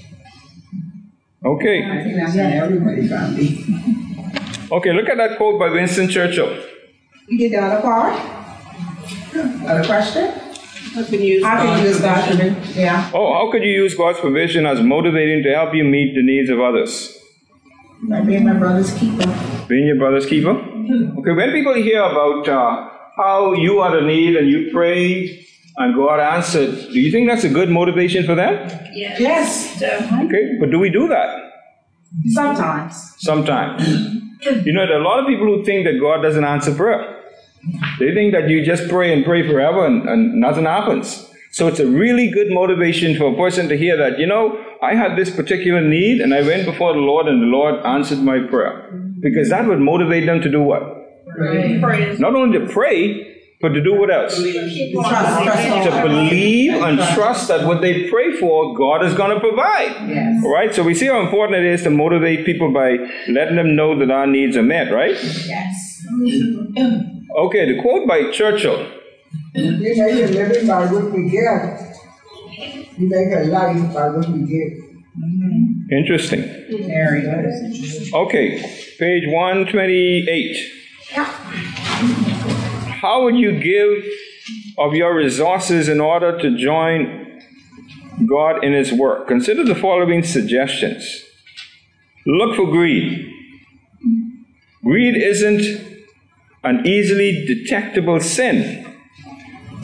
Okay. 1.44 1.84
I 1.88 2.02
think 2.02 2.16
that's 2.16 2.34
in 2.34 2.40
everybody's 2.40 3.08
family. 3.08 3.64
Okay, 4.72 4.92
look 4.92 5.08
at 5.08 5.18
that 5.18 5.36
quote 5.36 5.60
by 5.60 5.68
Winston 5.68 6.08
Churchill. 6.08 6.64
You 7.28 7.38
get 7.38 7.52
the 7.52 7.58
other 7.58 7.80
part? 7.80 8.20
Other 9.68 9.84
question? 9.84 10.34
I 10.96 11.02
can 11.04 11.22
use. 11.22 11.44
How 11.44 11.62
can 11.62 11.78
you 11.78 11.88
use 11.88 12.00
God's 12.00 12.26
provision. 12.26 12.62
Yeah. 12.74 13.10
Oh, 13.14 13.34
how 13.34 13.52
could 13.52 13.62
you 13.62 13.70
use 13.70 13.94
God's 13.94 14.18
provision 14.18 14.66
as 14.66 14.80
motivating 14.80 15.44
to 15.44 15.54
help 15.54 15.74
you 15.74 15.84
meet 15.84 16.14
the 16.16 16.22
needs 16.24 16.50
of 16.50 16.58
others? 16.58 17.16
Like 18.08 18.26
being 18.26 18.44
my 18.44 18.54
brother's 18.54 18.92
keeper. 18.94 19.24
Being 19.68 19.86
your 19.86 19.96
brother's 19.96 20.26
keeper? 20.26 20.50
Okay, 20.50 21.32
when 21.32 21.52
people 21.52 21.74
hear 21.74 22.02
about 22.02 22.48
uh, 22.48 22.93
how 23.16 23.52
you 23.54 23.80
are 23.80 23.94
the 23.94 24.06
need 24.06 24.36
and 24.36 24.48
you 24.48 24.70
prayed 24.72 25.46
and 25.76 25.94
God 25.94 26.20
answered, 26.20 26.70
do 26.92 27.00
you 27.00 27.10
think 27.10 27.28
that's 27.28 27.44
a 27.44 27.48
good 27.48 27.68
motivation 27.68 28.24
for 28.24 28.34
them? 28.34 28.54
Yes. 28.92 29.20
Yes. 29.20 29.78
So, 29.78 29.86
Okay, 30.24 30.56
but 30.60 30.70
do 30.70 30.78
we 30.78 30.90
do 30.90 31.08
that? 31.08 31.50
Sometimes. 32.26 33.14
Sometimes. 33.18 33.88
You 34.64 34.72
know, 34.72 34.86
there 34.86 34.98
are 34.98 35.00
a 35.00 35.04
lot 35.04 35.18
of 35.20 35.26
people 35.26 35.46
who 35.46 35.64
think 35.64 35.84
that 35.86 35.98
God 36.00 36.22
doesn't 36.22 36.44
answer 36.44 36.74
prayer. 36.74 37.22
They 37.98 38.12
think 38.14 38.34
that 38.34 38.48
you 38.48 38.64
just 38.64 38.88
pray 38.88 39.12
and 39.12 39.24
pray 39.24 39.46
forever 39.48 39.86
and, 39.86 40.08
and 40.08 40.34
nothing 40.34 40.64
happens. 40.64 41.28
So 41.50 41.66
it's 41.66 41.80
a 41.80 41.86
really 41.86 42.30
good 42.30 42.50
motivation 42.50 43.16
for 43.16 43.32
a 43.32 43.36
person 43.36 43.68
to 43.68 43.76
hear 43.76 43.96
that, 43.96 44.18
you 44.18 44.26
know, 44.26 44.62
I 44.82 44.94
had 44.94 45.16
this 45.16 45.30
particular 45.30 45.80
need 45.80 46.20
and 46.20 46.34
I 46.34 46.42
went 46.42 46.66
before 46.66 46.92
the 46.92 46.98
Lord 46.98 47.26
and 47.26 47.40
the 47.40 47.46
Lord 47.46 47.76
answered 47.86 48.18
my 48.18 48.40
prayer. 48.40 48.90
Because 49.20 49.48
that 49.50 49.66
would 49.66 49.80
motivate 49.80 50.26
them 50.26 50.40
to 50.42 50.50
do 50.50 50.60
what? 50.60 50.82
Praise. 51.80 52.20
Not 52.20 52.34
only 52.34 52.58
to 52.58 52.66
pray, 52.66 53.34
but 53.60 53.70
to 53.70 53.80
do 53.82 53.94
what 53.94 54.10
else? 54.10 54.36
Trust, 54.36 55.42
trust 55.44 55.88
To 55.88 56.02
believe 56.02 56.74
and 56.82 56.98
trust 57.14 57.48
that 57.48 57.66
what 57.66 57.80
they 57.80 58.10
pray 58.10 58.36
for, 58.36 58.76
God 58.76 59.02
is 59.04 59.14
going 59.14 59.30
to 59.34 59.40
provide. 59.40 60.08
Yes. 60.08 60.44
All 60.44 60.52
right, 60.52 60.74
so 60.74 60.82
we 60.82 60.94
see 60.94 61.06
how 61.06 61.20
important 61.20 61.60
it 61.60 61.72
is 61.72 61.82
to 61.84 61.90
motivate 61.90 62.44
people 62.44 62.72
by 62.72 62.98
letting 63.28 63.56
them 63.56 63.74
know 63.74 63.98
that 63.98 64.10
our 64.10 64.26
needs 64.26 64.56
are 64.56 64.62
met, 64.62 64.92
right? 64.92 65.16
Yes. 65.46 66.04
Okay, 67.36 67.74
the 67.74 67.80
quote 67.80 68.06
by 68.06 68.30
Churchill. 68.30 68.86
You 69.54 69.96
know, 69.96 70.08
you're 70.08 70.28
living 70.28 70.66
by 70.66 70.86
what 70.92 71.10
we 71.10 71.30
get. 71.30 71.96
You 72.98 73.08
make 73.08 73.32
a 73.34 73.44
life 73.44 73.94
by 73.94 74.10
what 74.10 74.28
we 74.28 74.42
get. 74.44 74.84
Interesting. 75.90 76.42
Very 76.86 77.22
good. 77.22 78.12
Okay, 78.12 78.60
page 78.98 79.24
128. 79.26 80.73
How 83.04 83.24
would 83.24 83.36
you 83.36 83.60
give 83.60 84.02
of 84.78 84.94
your 84.94 85.14
resources 85.14 85.90
in 85.90 86.00
order 86.00 86.38
to 86.38 86.56
join 86.56 87.38
God 88.26 88.64
in 88.64 88.72
His 88.72 88.94
work? 88.94 89.28
Consider 89.28 89.62
the 89.62 89.74
following 89.74 90.22
suggestions. 90.22 91.22
Look 92.24 92.56
for 92.56 92.64
greed. 92.64 93.30
Greed 94.82 95.16
isn't 95.16 96.00
an 96.62 96.86
easily 96.86 97.44
detectable 97.44 98.20
sin. 98.20 98.86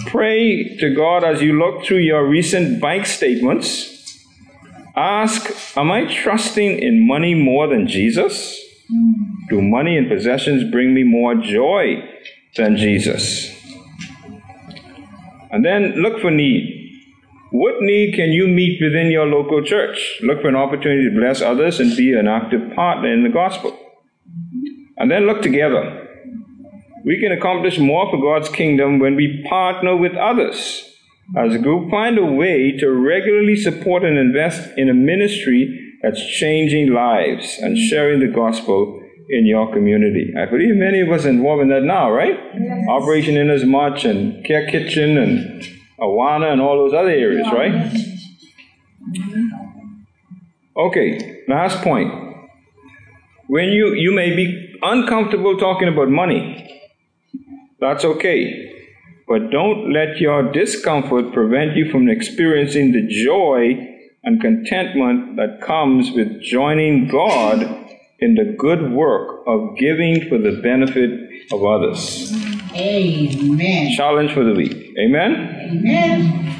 Pray 0.06 0.78
to 0.78 0.94
God 0.94 1.22
as 1.22 1.42
you 1.42 1.58
look 1.58 1.84
through 1.84 1.98
your 1.98 2.26
recent 2.26 2.80
bank 2.80 3.04
statements 3.04 4.16
ask 4.96 5.76
Am 5.76 5.92
I 5.92 6.06
trusting 6.06 6.78
in 6.78 7.06
money 7.06 7.34
more 7.34 7.66
than 7.66 7.86
Jesus? 7.86 8.58
Do 9.50 9.60
money 9.60 9.98
and 9.98 10.08
possessions 10.08 10.70
bring 10.70 10.94
me 10.94 11.02
more 11.02 11.34
joy 11.34 12.02
than 12.56 12.76
Jesus? 12.76 13.54
And 15.50 15.64
then 15.64 15.94
look 15.96 16.20
for 16.20 16.30
need. 16.30 16.76
What 17.50 17.80
need 17.80 18.14
can 18.14 18.30
you 18.30 18.46
meet 18.46 18.80
within 18.80 19.10
your 19.10 19.26
local 19.26 19.62
church? 19.62 20.20
Look 20.22 20.42
for 20.42 20.48
an 20.48 20.56
opportunity 20.56 21.10
to 21.10 21.20
bless 21.20 21.42
others 21.42 21.80
and 21.80 21.96
be 21.96 22.12
an 22.12 22.28
active 22.28 22.74
partner 22.76 23.12
in 23.12 23.24
the 23.24 23.28
gospel. 23.28 23.76
And 24.96 25.10
then 25.10 25.26
look 25.26 25.42
together. 25.42 26.06
We 27.04 27.18
can 27.18 27.32
accomplish 27.32 27.78
more 27.78 28.08
for 28.10 28.20
God's 28.20 28.50
kingdom 28.50 28.98
when 28.98 29.16
we 29.16 29.44
partner 29.48 29.96
with 29.96 30.14
others. 30.14 30.86
As 31.36 31.54
a 31.54 31.58
group, 31.58 31.90
find 31.90 32.18
a 32.18 32.24
way 32.24 32.72
to 32.78 32.90
regularly 32.90 33.56
support 33.56 34.04
and 34.04 34.18
invest 34.18 34.76
in 34.76 34.88
a 34.88 34.94
ministry 34.94 35.96
that's 36.02 36.24
changing 36.24 36.92
lives 36.92 37.58
and 37.58 37.76
sharing 37.76 38.20
the 38.20 38.28
gospel 38.28 38.99
in 39.30 39.46
your 39.46 39.72
community. 39.72 40.32
I 40.36 40.46
believe 40.46 40.74
many 40.74 41.00
of 41.00 41.10
us 41.10 41.24
involved 41.24 41.62
in 41.62 41.68
that 41.68 41.82
now, 41.82 42.10
right? 42.10 42.36
Yes. 42.54 42.86
Operation 42.88 43.36
Inasmuch 43.36 44.04
and 44.04 44.44
Care 44.44 44.68
Kitchen 44.68 45.16
and 45.16 45.62
Awana 46.00 46.52
and 46.52 46.60
all 46.60 46.76
those 46.76 46.92
other 46.92 47.10
areas, 47.10 47.46
right? 47.52 47.94
Okay, 50.76 51.42
last 51.48 51.82
point. 51.82 52.12
When 53.46 53.68
you, 53.68 53.94
you 53.94 54.12
may 54.12 54.34
be 54.34 54.78
uncomfortable 54.82 55.56
talking 55.58 55.88
about 55.88 56.08
money, 56.08 56.66
that's 57.80 58.04
okay. 58.04 58.66
But 59.28 59.50
don't 59.50 59.92
let 59.92 60.20
your 60.20 60.50
discomfort 60.50 61.32
prevent 61.32 61.76
you 61.76 61.88
from 61.90 62.08
experiencing 62.08 62.92
the 62.92 63.06
joy 63.06 63.86
and 64.24 64.40
contentment 64.40 65.36
that 65.36 65.60
comes 65.62 66.10
with 66.10 66.42
joining 66.42 67.08
God 67.08 67.89
in 68.20 68.34
the 68.34 68.54
good 68.58 68.92
work 68.92 69.42
of 69.46 69.76
giving 69.76 70.28
for 70.28 70.38
the 70.38 70.60
benefit 70.62 71.10
of 71.52 71.64
others. 71.64 72.32
Amen. 72.74 73.96
Challenge 73.96 74.32
for 74.32 74.44
the 74.44 74.54
week. 74.54 74.94
Amen? 74.98 75.32
Amen. 75.72 76.59